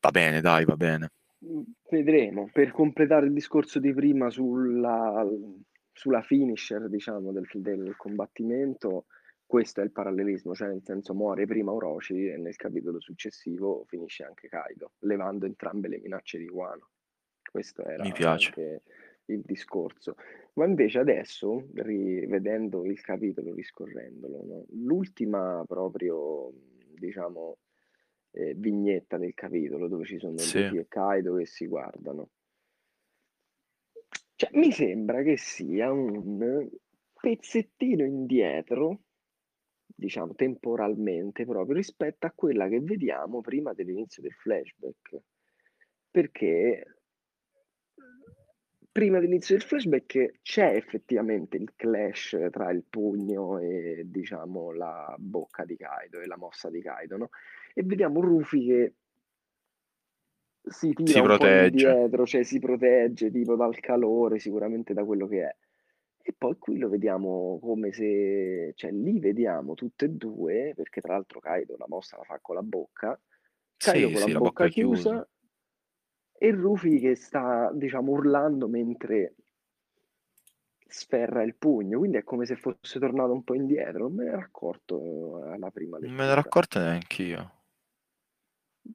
Va 0.00 0.10
bene, 0.10 0.40
dai, 0.40 0.64
va 0.64 0.76
bene. 0.76 1.10
Vedremo. 1.90 2.48
Per 2.52 2.70
completare 2.70 3.26
il 3.26 3.32
discorso 3.32 3.78
di 3.78 3.92
prima 3.92 4.30
sulla, 4.30 5.26
sulla 6.00 6.22
finisher, 6.22 6.88
diciamo, 6.88 7.30
del, 7.30 7.46
del 7.52 7.94
combattimento, 7.98 9.04
questo 9.44 9.82
è 9.82 9.84
il 9.84 9.92
parallelismo, 9.92 10.54
cioè 10.54 10.68
nel 10.68 10.82
senso 10.82 11.12
muore 11.12 11.44
prima 11.44 11.72
Orochi 11.72 12.26
e 12.26 12.38
nel 12.38 12.56
capitolo 12.56 13.00
successivo 13.00 13.84
finisce 13.86 14.24
anche 14.24 14.48
Kaido, 14.48 14.92
levando 15.00 15.44
entrambe 15.44 15.88
le 15.88 15.98
minacce 15.98 16.38
di 16.38 16.48
Wano. 16.48 16.88
Questo 17.50 17.84
era 17.84 18.02
Mi 18.02 18.12
piace. 18.12 18.48
anche 18.48 18.82
il 19.26 19.42
discorso. 19.44 20.14
Ma 20.54 20.64
invece 20.64 21.00
adesso, 21.00 21.68
rivedendo 21.74 22.86
il 22.86 22.98
capitolo, 23.02 23.52
riscorrendolo, 23.52 24.44
no? 24.46 24.64
l'ultima 24.70 25.62
proprio, 25.66 26.50
diciamo, 26.94 27.58
eh, 28.30 28.54
vignetta 28.54 29.18
del 29.18 29.34
capitolo 29.34 29.86
dove 29.86 30.06
ci 30.06 30.18
sono 30.18 30.38
Sì. 30.38 30.62
Luffy 30.62 30.78
e 30.78 30.86
Kaido 30.88 31.34
che 31.34 31.44
si 31.44 31.66
guardano. 31.66 32.30
Cioè, 34.40 34.48
mi 34.54 34.72
sembra 34.72 35.20
che 35.20 35.36
sia 35.36 35.92
un 35.92 36.66
pezzettino 37.12 38.06
indietro, 38.06 39.02
diciamo 39.84 40.34
temporalmente 40.34 41.44
proprio, 41.44 41.76
rispetto 41.76 42.24
a 42.24 42.32
quella 42.34 42.66
che 42.66 42.80
vediamo 42.80 43.42
prima 43.42 43.74
dell'inizio 43.74 44.22
del 44.22 44.32
flashback. 44.32 45.20
Perché 46.10 47.00
prima 48.90 49.18
dell'inizio 49.18 49.58
del 49.58 49.66
flashback 49.66 50.40
c'è 50.40 50.74
effettivamente 50.74 51.58
il 51.58 51.74
clash 51.76 52.48
tra 52.50 52.70
il 52.70 52.84
pugno 52.88 53.58
e 53.58 54.04
diciamo 54.06 54.72
la 54.72 55.14
bocca 55.18 55.66
di 55.66 55.76
Kaido 55.76 56.18
e 56.18 56.26
la 56.26 56.38
mossa 56.38 56.70
di 56.70 56.80
Kaido, 56.80 57.18
no? 57.18 57.28
E 57.74 57.82
vediamo 57.82 58.22
Rufy 58.22 58.64
che 58.64 58.94
si 60.62 60.92
tira 60.92 61.12
Si 61.12 61.22
protegge. 61.22 61.88
indietro, 61.88 62.26
cioè 62.26 62.42
si 62.44 62.58
protegge 62.58 63.30
tipo 63.30 63.56
dal 63.56 63.78
calore, 63.80 64.38
sicuramente 64.38 64.92
da 64.94 65.04
quello 65.04 65.26
che 65.26 65.42
è. 65.44 65.56
E 66.22 66.34
poi 66.36 66.56
qui 66.58 66.78
lo 66.78 66.88
vediamo 66.88 67.58
come 67.60 67.92
se, 67.92 68.72
cioè 68.76 68.90
lì 68.92 69.18
vediamo 69.18 69.74
tutte 69.74 70.04
e 70.06 70.08
due, 70.10 70.72
perché 70.76 71.00
tra 71.00 71.14
l'altro 71.14 71.40
Kaido 71.40 71.76
la 71.78 71.86
mossa 71.88 72.16
la 72.18 72.24
fa 72.24 72.38
con 72.40 72.54
la 72.56 72.62
bocca, 72.62 73.18
Kaido 73.76 74.06
Sì, 74.08 74.12
con 74.12 74.20
sì, 74.20 74.32
la 74.32 74.38
bocca 74.38 74.64
bocca 74.64 74.68
chiusa 74.68 75.10
chiusa. 75.10 75.28
e 76.32 76.50
Rufy 76.52 76.98
che 77.00 77.14
sta, 77.16 77.70
diciamo, 77.74 78.12
urlando 78.12 78.68
mentre 78.68 79.34
sferra 80.86 81.42
il 81.42 81.54
pugno, 81.56 81.98
quindi 81.98 82.18
è 82.18 82.24
come 82.24 82.44
se 82.46 82.56
fosse 82.56 82.98
tornato 82.98 83.32
un 83.32 83.44
po' 83.44 83.54
indietro, 83.54 84.00
non 84.08 84.14
me 84.14 84.24
ne 84.24 84.30
ero 84.30 84.40
accorto 84.40 85.44
eh, 85.46 85.52
alla 85.54 85.70
prima 85.70 85.98
Non 85.98 86.10
me 86.10 86.16
ne 86.24 86.30
ero 86.30 86.40
lettura. 86.40 86.40
accorto 86.40 86.78
neanch'io. 86.80 87.59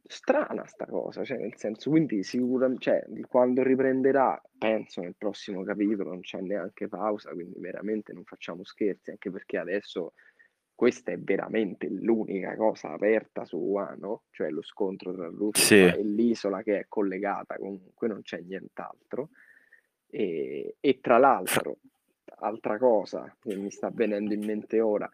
Strana 0.03 0.65
sta 0.65 0.86
cosa, 0.86 1.23
cioè 1.23 1.38
nel 1.38 1.55
senso, 1.55 1.89
quindi 1.89 2.23
sicuramente, 2.23 2.81
cioè, 2.84 3.05
quando 3.27 3.63
riprenderà, 3.63 4.41
penso 4.58 5.01
nel 5.01 5.15
prossimo 5.17 5.63
capitolo, 5.63 6.10
non 6.10 6.21
c'è 6.21 6.41
neanche 6.41 6.88
pausa, 6.88 7.31
quindi 7.31 7.60
veramente 7.60 8.13
non 8.13 8.23
facciamo 8.23 8.63
scherzi, 8.63 9.12
anche 9.12 9.29
perché 9.31 9.58
adesso 9.58 10.13
questa 10.75 11.12
è 11.12 11.17
veramente 11.17 11.88
l'unica 11.89 12.55
cosa 12.55 12.91
aperta 12.91 13.45
su 13.45 13.58
Wano, 13.58 14.23
cioè 14.31 14.49
lo 14.49 14.62
scontro 14.62 15.13
tra 15.13 15.27
Rufy 15.27 15.62
Sì. 15.62 15.75
e 15.75 16.03
l'isola 16.03 16.62
che 16.63 16.79
è 16.79 16.86
collegata, 16.89 17.55
comunque 17.55 18.08
non 18.08 18.21
c'è 18.21 18.41
nient'altro. 18.41 19.29
E, 20.10 20.75
e 20.79 20.99
tra 20.99 21.17
l'altro, 21.17 21.77
altra 22.39 22.77
cosa 22.77 23.34
che 23.39 23.55
mi 23.55 23.71
sta 23.71 23.89
venendo 23.89 24.34
in 24.34 24.43
mente 24.43 24.81
ora, 24.81 25.10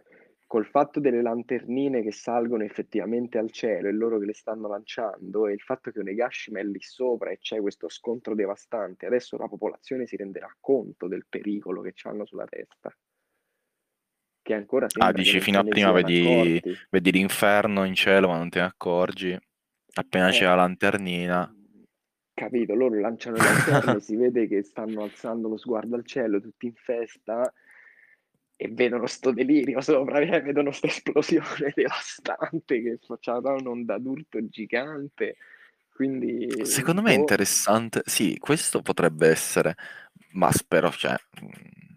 col 0.52 0.66
fatto 0.66 1.00
delle 1.00 1.22
lanternine 1.22 2.02
che 2.02 2.12
salgono 2.12 2.66
effettivamente 2.66 3.38
al 3.38 3.52
cielo 3.52 3.88
e 3.88 3.94
loro 3.94 4.20
che 4.20 4.26
le 4.26 4.34
stanno 4.34 4.68
lanciando 4.68 5.48
e 5.48 5.54
il 5.54 5.62
fatto 5.62 5.92
che 5.92 6.00
Onegashima 6.00 6.60
è 6.60 6.64
lì 6.66 6.82
sopra 6.82 7.30
e 7.30 7.38
c'è 7.38 7.62
questo 7.62 7.88
scontro 7.88 8.36
devastante, 8.36 9.06
adesso 9.06 9.38
la 9.38 9.48
popolazione 9.48 10.06
si 10.08 10.18
renderà 10.18 10.54
conto 10.60 11.08
del 11.08 11.26
pericolo 11.30 11.80
che 11.82 11.94
hanno 12.04 12.26
sulla 12.26 12.44
testa. 12.44 12.94
Che 14.42 14.54
ancora 14.54 14.88
Ah, 15.00 15.14
dici 15.14 15.40
fino 15.40 15.60
a 15.60 15.64
prima 15.64 15.94
vedi, 15.94 16.62
vedi 16.90 17.12
l'inferno 17.14 17.86
in 17.86 17.94
cielo 17.96 18.28
ma 18.28 18.36
non 18.38 18.50
te 18.50 18.60
ne 18.60 18.66
accorgi. 18.66 19.40
Appena 19.94 20.32
c'è 20.32 20.44
Eh, 20.44 20.48
la 20.48 20.56
lanternina. 20.56 21.56
capito, 22.34 22.76
loro 22.76 23.00
lanciano 23.00 23.38
le 23.38 23.44
lanterne, 23.44 24.00
si 24.02 24.18
vede 24.18 24.50
che 24.50 24.64
stanno 24.64 25.04
alzando 25.04 25.48
lo 25.48 25.56
sguardo 25.56 25.96
al 25.96 26.06
cielo, 26.06 26.42
tutti 26.42 26.66
in 26.66 26.74
festa, 26.74 27.54
e 28.62 28.68
vedono 28.70 29.08
sto 29.08 29.32
delirio 29.32 29.82
sopra, 29.82 30.20
eh, 30.20 30.40
vedono 30.42 30.70
questa 30.70 30.86
esplosione 30.86 31.72
devastante 31.74 32.82
che 32.84 33.00
faceva 33.04 33.54
un'onda 33.54 33.98
d'urto 33.98 34.38
gigante. 34.50 35.38
Quindi, 35.92 36.48
Secondo 36.62 37.02
me 37.02 37.10
è 37.10 37.16
boh, 37.16 37.22
interessante. 37.22 38.04
Sì, 38.06 38.38
questo 38.38 38.84
potrebbe 38.84 39.30
essere, 39.30 39.76
ma 40.34 40.52
spero, 40.52 40.92
cioè, 40.92 41.16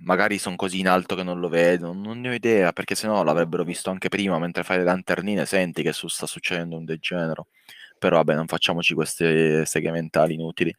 magari 0.05 0.39
sono 0.39 0.57
così 0.57 0.79
in 0.79 0.89
alto 0.89 1.15
che 1.15 1.23
non 1.23 1.39
lo 1.39 1.51
vedo, 1.51 1.93
non 1.93 2.21
ne 2.21 2.31
ho 2.31 2.33
idea, 2.33 2.73
perché 2.73 2.95
sennò 2.95 3.23
l'avrebbero 3.23 3.63
visto 3.63 3.91
anche 3.91 4.09
prima, 4.09 4.39
mentre 4.39 4.63
fai 4.63 4.79
le 4.79 4.85
lanternine, 4.85 5.45
senti 5.45 5.83
che 5.83 5.93
su- 5.93 6.09
sta 6.09 6.27
succedendo 6.27 6.79
un 6.79 6.87
degenero. 6.87 7.49
Però 7.99 8.17
vabbè, 8.17 8.35
non 8.35 8.47
facciamoci 8.47 8.95
queste 8.95 9.67
seghe 9.67 9.91
mentali 9.91 10.33
inutili. 10.33 10.75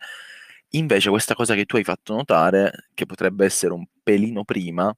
Invece 0.69 1.09
questa 1.11 1.35
cosa 1.35 1.53
che 1.53 1.65
tu 1.65 1.75
hai 1.75 1.83
fatto 1.83 2.13
notare, 2.15 2.89
che 2.95 3.05
potrebbe 3.05 3.45
essere 3.45 3.73
un 3.73 3.85
pelino 4.03 4.43
prima, 4.43 4.91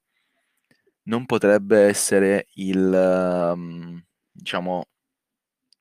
non 1.08 1.26
potrebbe 1.26 1.80
essere 1.82 2.48
il, 2.56 2.93
ehm, 2.93 4.04
diciamo, 4.32 4.86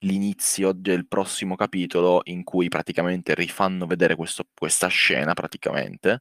l'inizio 0.00 0.72
del 0.72 1.06
prossimo 1.06 1.56
capitolo 1.56 2.20
in 2.24 2.44
cui 2.44 2.68
praticamente 2.68 3.34
rifanno 3.34 3.86
vedere 3.86 4.14
questo- 4.14 4.46
questa 4.54 4.88
scena 4.88 5.32
praticamente 5.34 6.20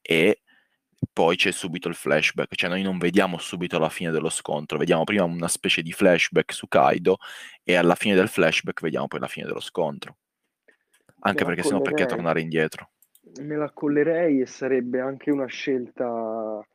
e 0.00 0.42
poi 1.12 1.36
c'è 1.36 1.50
subito 1.50 1.88
il 1.88 1.94
flashback, 1.94 2.54
cioè 2.54 2.70
noi 2.70 2.82
non 2.82 2.98
vediamo 2.98 3.38
subito 3.38 3.78
la 3.78 3.88
fine 3.88 4.10
dello 4.10 4.28
scontro, 4.30 4.78
vediamo 4.78 5.04
prima 5.04 5.24
una 5.24 5.48
specie 5.48 5.82
di 5.82 5.92
flashback 5.92 6.52
su 6.52 6.68
Kaido 6.68 7.18
e 7.62 7.74
alla 7.74 7.94
fine 7.94 8.14
del 8.14 8.28
flashback 8.28 8.80
vediamo 8.80 9.08
poi 9.08 9.20
la 9.20 9.28
fine 9.28 9.46
dello 9.46 9.60
scontro. 9.60 10.16
Anche 11.20 11.44
perché 11.44 11.62
sennò 11.62 11.80
perché 11.80 12.06
tornare 12.06 12.40
indietro? 12.40 12.90
Me 13.40 13.56
la 13.56 13.64
accollerei 13.64 14.40
e 14.40 14.46
sarebbe 14.46 15.00
anche 15.00 15.30
una 15.30 15.46
scelta, 15.46 16.66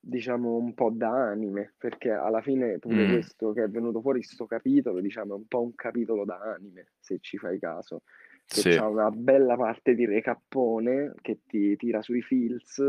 diciamo, 0.00 0.56
un 0.56 0.74
po' 0.74 0.90
da 0.90 1.10
anime, 1.30 1.74
perché 1.78 2.10
alla 2.10 2.40
fine 2.42 2.78
pure 2.78 3.04
Mm, 3.04 3.08
questo 3.08 3.52
che 3.52 3.64
è 3.64 3.68
venuto 3.68 4.00
fuori, 4.00 4.22
sto 4.22 4.46
capitolo, 4.46 5.00
diciamo, 5.00 5.34
è 5.34 5.36
un 5.36 5.46
po' 5.46 5.62
un 5.62 5.74
capitolo 5.74 6.24
da 6.24 6.38
anime, 6.38 6.92
se 6.98 7.18
ci 7.20 7.36
fai 7.38 7.58
caso, 7.58 8.02
che 8.48 8.62
sì, 8.62 8.70
ha 8.74 8.88
una 8.88 9.10
bella 9.10 9.56
parte 9.56 9.94
di 9.94 10.06
recappone 10.06 11.14
che 11.20 11.40
ti 11.46 11.76
tira 11.76 12.02
sui 12.02 12.22
feels 12.22 12.82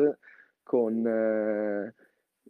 con 0.63 1.05
eh, 1.05 1.93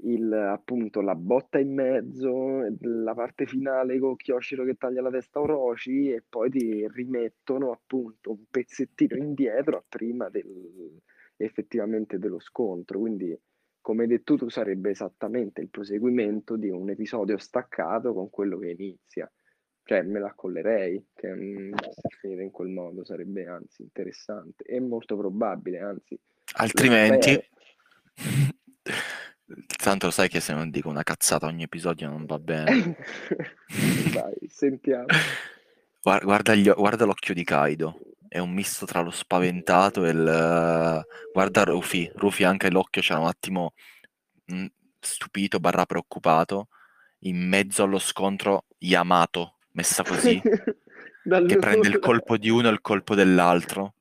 il, 0.03 0.31
appunto 0.33 1.01
la 1.01 1.15
botta 1.15 1.59
in 1.59 1.73
mezzo, 1.73 2.65
la 2.79 3.13
parte 3.13 3.45
finale 3.45 3.99
con 3.99 4.15
Kyoshiro 4.15 4.63
che 4.63 4.75
taglia 4.75 5.01
la 5.01 5.09
testa 5.09 5.39
a 5.39 5.43
Orochi 5.43 6.11
e 6.11 6.23
poi 6.27 6.49
ti 6.49 6.87
rimettono 6.89 7.71
appunto 7.71 8.31
un 8.31 8.45
pezzettino 8.49 9.15
indietro 9.15 9.77
a 9.77 9.83
prima 9.87 10.29
del, 10.29 10.99
effettivamente 11.37 12.17
dello 12.19 12.39
scontro. 12.39 12.99
Quindi, 12.99 13.37
come 13.81 14.03
hai 14.03 14.07
detto 14.07 14.35
tu, 14.35 14.49
sarebbe 14.49 14.91
esattamente 14.91 15.61
il 15.61 15.69
proseguimento 15.69 16.55
di 16.55 16.69
un 16.69 16.89
episodio 16.89 17.37
staccato 17.37 18.13
con 18.13 18.29
quello 18.29 18.57
che 18.59 18.69
inizia. 18.69 19.29
Cioè, 19.83 20.03
me 20.03 20.19
la 20.19 20.27
accollerei 20.27 21.07
che 21.13 21.33
mm, 21.33 21.73
in 22.23 22.51
quel 22.51 22.69
modo 22.69 23.03
sarebbe 23.03 23.47
anzi 23.47 23.81
interessante 23.81 24.63
e 24.63 24.79
molto 24.79 25.17
probabile, 25.17 25.79
anzi, 25.79 26.17
altrimenti... 26.53 27.39
Tanto 29.81 30.05
lo 30.05 30.11
sai 30.11 30.29
che 30.29 30.39
se 30.39 30.53
non 30.53 30.69
dico 30.69 30.87
una 30.87 31.03
cazzata 31.03 31.45
ogni 31.45 31.63
episodio 31.63 32.07
non 32.07 32.25
va 32.25 32.39
bene. 32.39 32.95
Vai, 34.13 34.37
sentiamo. 34.47 35.07
Guarda, 36.01 36.25
guarda, 36.25 36.55
gli 36.55 36.71
guarda 36.71 37.05
l'occhio 37.05 37.33
di 37.33 37.43
Kaido, 37.43 37.99
è 38.31 38.39
un 38.39 38.51
misto 38.53 38.85
tra 38.85 39.01
lo 39.01 39.11
spaventato 39.11 40.05
e 40.05 40.11
il... 40.11 41.05
Guarda 41.33 41.63
Rufy, 41.65 42.09
Rufy 42.15 42.45
anche 42.45 42.71
l'occhio 42.71 43.01
c'era 43.01 43.19
un 43.19 43.27
attimo 43.27 43.73
mh, 44.45 44.65
stupito 45.01 45.59
barra 45.59 45.85
preoccupato, 45.85 46.69
in 47.23 47.45
mezzo 47.45 47.83
allo 47.83 47.99
scontro 47.99 48.67
Yamato, 48.77 49.57
messa 49.71 50.03
così, 50.03 50.39
che 51.45 51.57
prende 51.57 51.89
il 51.89 51.99
colpo 51.99 52.37
di 52.37 52.47
uno 52.49 52.69
e 52.69 52.71
il 52.71 52.79
colpo 52.79 53.15
dell'altro, 53.15 53.95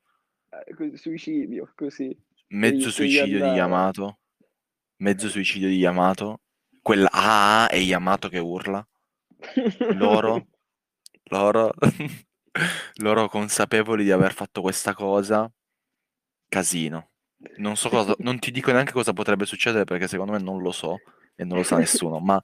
Eh, 0.48 0.96
Suicidio, 0.96 1.72
così. 1.74 2.16
mezzo 2.50 2.86
gli 2.86 2.92
suicidio 2.92 3.38
di. 3.38 3.56
Yamato, 3.56 4.18
mezzo 4.98 5.28
suicidio 5.28 5.66
di 5.66 5.78
Yamato, 5.78 6.42
quella 6.80 7.08
ah, 7.10 7.66
e 7.68 7.80
Yamato 7.80 8.28
che 8.28 8.38
urla, 8.38 8.86
loro, 9.96 10.46
loro, 11.24 11.72
loro 12.96 13.28
consapevoli 13.28 14.04
di 14.04 14.10
aver 14.10 14.32
fatto 14.32 14.60
questa 14.60 14.94
cosa, 14.94 15.50
casino. 16.48 17.10
Non 17.56 17.76
so 17.76 17.88
cosa, 17.88 18.14
non 18.18 18.38
ti 18.38 18.50
dico 18.50 18.70
neanche 18.70 18.92
cosa 18.92 19.12
potrebbe 19.12 19.46
succedere 19.46 19.84
perché 19.84 20.06
secondo 20.08 20.32
me 20.32 20.38
non 20.38 20.60
lo 20.60 20.72
so 20.72 20.98
e 21.34 21.44
non 21.44 21.56
lo 21.58 21.62
sa 21.62 21.76
nessuno, 21.78 22.18
ma 22.20 22.40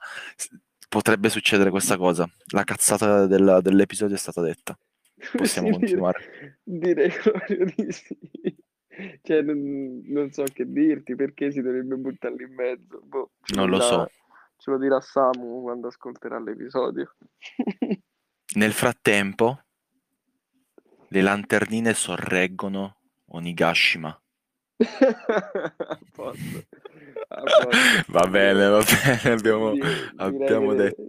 potrebbe 0.88 1.28
succedere 1.28 1.70
questa 1.70 1.96
cosa. 1.96 2.28
La 2.52 2.64
cazzata 2.64 3.26
del- 3.26 3.58
dell'episodio 3.62 4.14
è 4.16 4.18
stata 4.18 4.40
detta. 4.40 4.78
Possiamo 5.36 5.68
Sì, 5.72 5.72
continuare. 5.78 6.58
Direi, 6.62 7.10
proprio 7.10 7.64
di 7.64 7.92
sì. 7.92 8.16
Cioè, 9.20 9.42
non, 9.42 10.00
non 10.06 10.30
so 10.30 10.44
che 10.44 10.64
dirti, 10.70 11.14
perché 11.14 11.50
si 11.50 11.60
dovrebbe 11.60 11.96
buttarli 11.96 12.44
in 12.44 12.54
mezzo. 12.54 13.00
Boh, 13.04 13.32
Non 13.54 13.68
lo 13.68 13.76
dirà- 13.76 13.88
so. 13.88 14.10
Ce 14.58 14.70
lo 14.70 14.78
dirà 14.78 14.98
Samu 15.02 15.60
quando 15.60 15.88
ascolterà 15.88 16.40
l'episodio. 16.40 17.14
Nel 18.54 18.72
frattempo, 18.72 19.64
le 21.08 21.20
lanternine 21.22 21.94
sorreggono 21.94 22.96
Onigashima. 23.28 24.20
A 24.78 25.98
posto. 26.12 26.64
Va 28.08 28.26
bene, 28.28 28.68
va 28.68 28.82
bene, 28.82 29.32
abbiamo, 29.34 29.72
Direi, 29.72 30.10
abbiamo 30.16 30.70
che, 30.70 30.76
detto. 30.76 31.02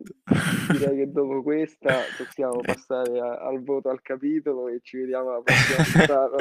direi 0.72 0.98
che 0.98 1.12
dopo 1.12 1.44
questa 1.44 2.00
possiamo 2.18 2.60
passare 2.66 3.20
a, 3.20 3.38
al 3.40 3.62
voto 3.64 3.90
al 3.90 4.02
capitolo 4.02 4.68
e 4.68 4.80
ci 4.82 4.98
vediamo 4.98 5.30
alla 5.30 5.42
prossima 5.42 5.84
puntata. 5.94 6.38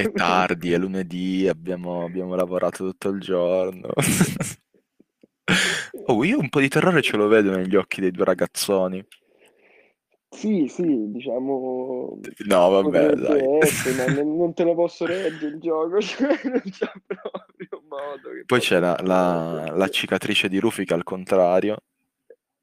È 0.00 0.12
tardi, 0.12 0.72
è 0.72 0.78
lunedì, 0.78 1.48
abbiamo, 1.48 2.04
abbiamo 2.04 2.34
lavorato 2.34 2.84
tutto 2.84 3.08
il 3.10 3.20
giorno. 3.20 3.88
Oh, 6.06 6.24
io 6.24 6.38
un 6.38 6.48
po' 6.48 6.60
di 6.60 6.68
terrore 6.68 7.02
ce 7.02 7.16
lo 7.16 7.28
vedo 7.28 7.50
negli 7.54 7.76
occhi 7.76 8.00
dei 8.00 8.10
due 8.10 8.24
ragazzoni. 8.24 9.04
Sì, 10.32 10.68
sì, 10.68 11.10
diciamo... 11.10 12.20
No, 12.46 12.68
vabbè, 12.68 13.14
dai. 13.14 13.58
Essere, 13.58 14.14
ma 14.14 14.22
non 14.22 14.54
te 14.54 14.62
lo 14.62 14.74
posso 14.74 15.04
reggere 15.04 15.54
il 15.54 15.60
gioco, 15.60 16.00
cioè 16.00 16.40
non 16.44 16.62
c'è 16.62 16.90
proprio 17.04 17.82
modo. 17.88 18.30
Poi 18.46 18.60
c'è 18.60 18.78
la, 18.78 18.96
la, 19.02 19.72
la, 19.74 19.88
cicatrice 19.88 20.48
di 20.48 20.60
Rufik 20.60 20.92
al 20.92 21.02
contrario. 21.02 21.82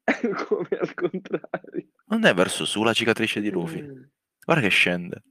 Come 0.48 0.68
al 0.80 0.94
contrario? 0.94 1.86
Non 2.06 2.24
è 2.24 2.32
verso 2.32 2.64
su 2.64 2.82
la 2.82 2.94
cicatrice 2.94 3.40
di 3.40 3.50
Rufik. 3.50 3.84
Mm. 3.84 4.02
Guarda 4.44 4.62
che 4.62 4.70
scende. 4.70 5.22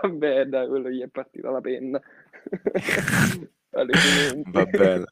Vabbè, 0.00 0.46
dai, 0.46 0.66
quello 0.66 0.88
gli 0.88 1.02
è 1.02 1.08
partita 1.08 1.50
la 1.50 1.60
penna. 1.60 2.00
Va 4.46 4.64
bene. 4.64 5.04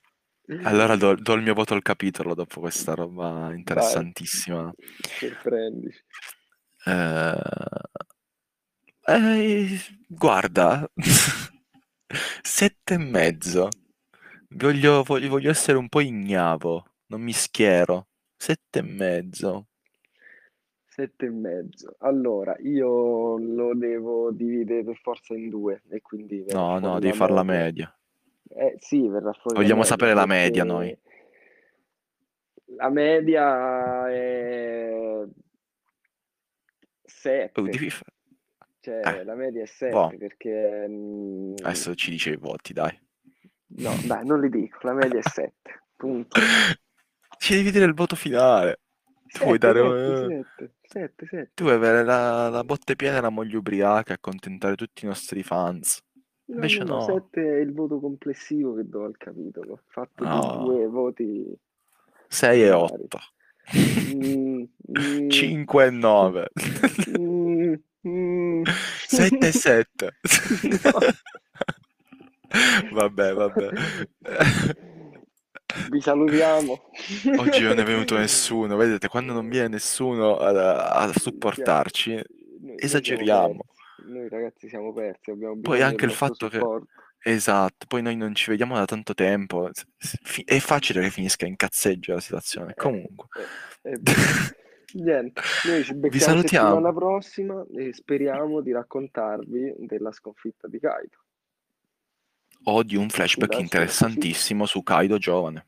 Allora 0.64 0.96
do, 0.96 1.14
do, 1.14 1.34
il 1.34 1.42
mio 1.42 1.54
voto 1.54 1.74
al 1.74 1.82
capitolo 1.82 2.34
dopo 2.34 2.60
questa 2.60 2.94
roba 2.94 3.52
interessantissima. 3.54 4.72
Sorprendici. 5.18 6.02
Eh, 6.84 7.40
eh, 9.04 9.78
guarda, 10.08 10.90
sette 12.42 12.94
e 12.94 12.98
mezzo. 12.98 13.68
Voglio, 14.48 15.02
voglio, 15.02 15.28
voglio, 15.28 15.50
essere 15.50 15.78
un 15.78 15.88
po' 15.88 16.00
ignavo, 16.00 16.84
non 17.06 17.20
mi 17.20 17.32
schiero. 17.32 18.08
Sette 18.36 18.80
e 18.80 18.82
mezzo. 18.82 19.68
Sette 20.84 21.26
e 21.26 21.30
mezzo. 21.30 21.94
Allora, 22.00 22.56
io 22.58 23.38
lo 23.38 23.74
devo 23.74 24.30
dividere 24.32 24.84
per 24.84 24.98
forza 25.00 25.34
in 25.34 25.48
due 25.48 25.82
e 25.88 26.02
quindi... 26.02 26.44
No, 26.48 26.78
no, 26.78 26.98
devi 26.98 27.16
fare 27.16 27.32
la 27.32 27.44
media. 27.44 27.96
Eh, 28.54 28.76
sì, 28.78 29.08
verrà 29.08 29.32
fuori. 29.32 29.56
Vogliamo 29.56 29.82
sapere 29.82 30.14
la 30.14 30.26
media 30.26 30.64
noi. 30.64 30.96
La 32.76 32.88
media 32.88 34.10
è 34.10 35.24
7. 37.04 37.60
Oh, 37.60 37.64
devi. 37.64 37.90
Cioè, 38.80 39.00
eh. 39.04 39.24
la 39.24 39.34
media 39.34 39.62
è 39.62 39.66
7 39.66 39.92
boh. 39.92 40.14
perché... 40.18 40.86
Mh... 40.88 41.54
Adesso 41.62 41.94
ci 41.94 42.10
dice 42.10 42.30
i 42.30 42.36
voti, 42.36 42.72
dai. 42.72 42.98
No, 43.74 43.94
dai, 44.04 44.24
non 44.26 44.40
li 44.40 44.48
dico, 44.48 44.78
la 44.82 44.92
media 44.92 45.18
è 45.18 45.22
7. 45.22 45.52
Punto. 45.96 46.40
Ci 47.38 47.54
devi 47.54 47.70
dire 47.70 47.84
il 47.86 47.94
voto 47.94 48.16
finale. 48.16 48.80
Tu 49.22 49.38
sette, 49.38 49.44
vuoi 49.44 49.58
dare... 49.58 50.44
7, 50.56 50.72
7, 50.82 51.26
7, 51.26 51.50
Tu 51.54 51.64
vuoi 51.64 51.76
avere 51.76 52.04
la, 52.04 52.48
la 52.48 52.64
botte 52.64 52.96
piena 52.96 53.18
e 53.18 53.20
la 53.20 53.30
moglie 53.30 53.56
ubriaca 53.56 54.12
accontentare 54.12 54.74
tutti 54.74 55.04
i 55.04 55.08
nostri 55.08 55.42
fans. 55.42 56.02
Invece 56.46 56.84
no. 56.84 57.00
7 57.00 57.40
è 57.40 57.60
il 57.60 57.72
voto 57.72 58.00
complessivo 58.00 58.74
che 58.74 58.88
do 58.88 59.04
al 59.04 59.16
capitolo, 59.16 59.82
fatto 59.86 60.24
no. 60.24 60.62
due 60.64 60.86
voti. 60.86 61.58
6 62.28 62.62
e 62.62 62.70
8. 62.70 63.18
Mm, 64.14 64.62
mm, 64.98 65.28
5 65.30 65.86
e 65.86 65.90
9. 65.90 66.50
Mm, 67.18 67.74
mm. 68.08 68.62
7 69.06 69.46
e 69.46 69.52
7. 69.52 70.16
No. 72.52 72.90
vabbè, 72.92 73.32
vabbè. 73.32 73.70
Vi 75.90 76.00
salutiamo. 76.02 76.82
Oggi 77.38 77.62
non 77.62 77.78
è 77.78 77.82
venuto 77.82 78.18
nessuno, 78.18 78.76
vedete, 78.76 79.08
quando 79.08 79.32
non 79.32 79.48
viene 79.48 79.68
nessuno 79.68 80.36
a, 80.36 80.90
a 80.90 81.12
supportarci, 81.18 82.22
esageriamo 82.76 83.64
noi 84.06 84.28
ragazzi 84.28 84.68
siamo 84.68 84.92
persi, 84.92 85.30
abbiamo 85.30 85.60
Poi 85.60 85.80
anche 85.82 86.04
il 86.04 86.12
fatto 86.12 86.50
supporto. 86.50 86.86
che... 86.86 87.30
Esatto, 87.30 87.86
poi 87.86 88.02
noi 88.02 88.16
non 88.16 88.34
ci 88.34 88.50
vediamo 88.50 88.74
da 88.74 88.84
tanto 88.84 89.14
tempo, 89.14 89.70
è 90.44 90.58
facile 90.58 91.02
che 91.02 91.10
finisca 91.10 91.46
in 91.46 91.54
cazzeggio 91.54 92.14
la 92.14 92.20
situazione, 92.20 92.74
comunque. 92.74 93.26
Eh, 93.82 93.92
eh, 93.92 94.00
niente, 94.98 95.40
noi 95.64 95.84
ci 95.84 95.94
becchiamo 95.94 96.24
salutiamo. 96.24 96.68
settimana 96.68 96.92
prossima 96.92 97.64
e 97.76 97.92
speriamo 97.92 98.60
di 98.60 98.72
raccontarvi 98.72 99.74
della 99.78 100.10
sconfitta 100.10 100.66
di 100.66 100.80
Kaido. 100.80 101.18
O 102.64 102.82
di 102.82 102.96
un 102.96 103.08
flashback 103.08 103.58
interessantissimo 103.58 104.66
su 104.66 104.82
Kaido 104.82 105.18
giovane. 105.18 105.66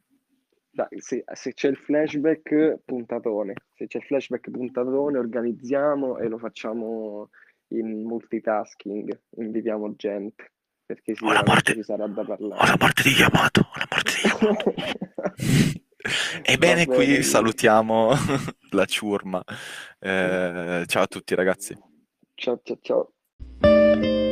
Dai, 0.75 0.89
sì, 1.01 1.23
se 1.35 1.55
c'è 1.55 1.69
il 1.69 1.77
flashback 1.77 2.81
puntatone, 2.85 3.55
se 3.75 3.87
c'è 3.87 3.99
il 3.99 4.05
flashback 4.05 4.51
puntatone 4.51 5.19
organizziamo 5.19 6.19
e 6.19 6.27
lo 6.27 6.37
facciamo 6.37 7.31
in 7.69 8.05
multitasking, 8.05 9.21
invitiamo 9.39 9.95
gente, 9.97 10.53
perché 10.85 11.15
sicuramente 11.15 11.75
ci 11.75 11.83
sarà 11.83 12.07
da 12.07 12.25
parlare. 12.25 12.63
Ho 12.63 12.67
la 12.67 12.77
morte 12.79 13.03
di 13.03 13.11
Yamato, 13.11 13.61
ho 13.61 13.79
la 13.79 13.87
morte 13.91 14.13
di 14.23 14.29
Yamato. 14.29 15.83
Ebbene, 16.43 16.87
qui 16.87 17.23
salutiamo 17.23 18.13
la 18.73 18.85
ciurma. 18.85 19.43
Eh, 19.99 20.85
ciao 20.87 21.03
a 21.03 21.07
tutti 21.07 21.35
ragazzi. 21.35 21.77
Ciao 22.35 22.61
ciao 22.63 22.79
ciao. 22.83 24.24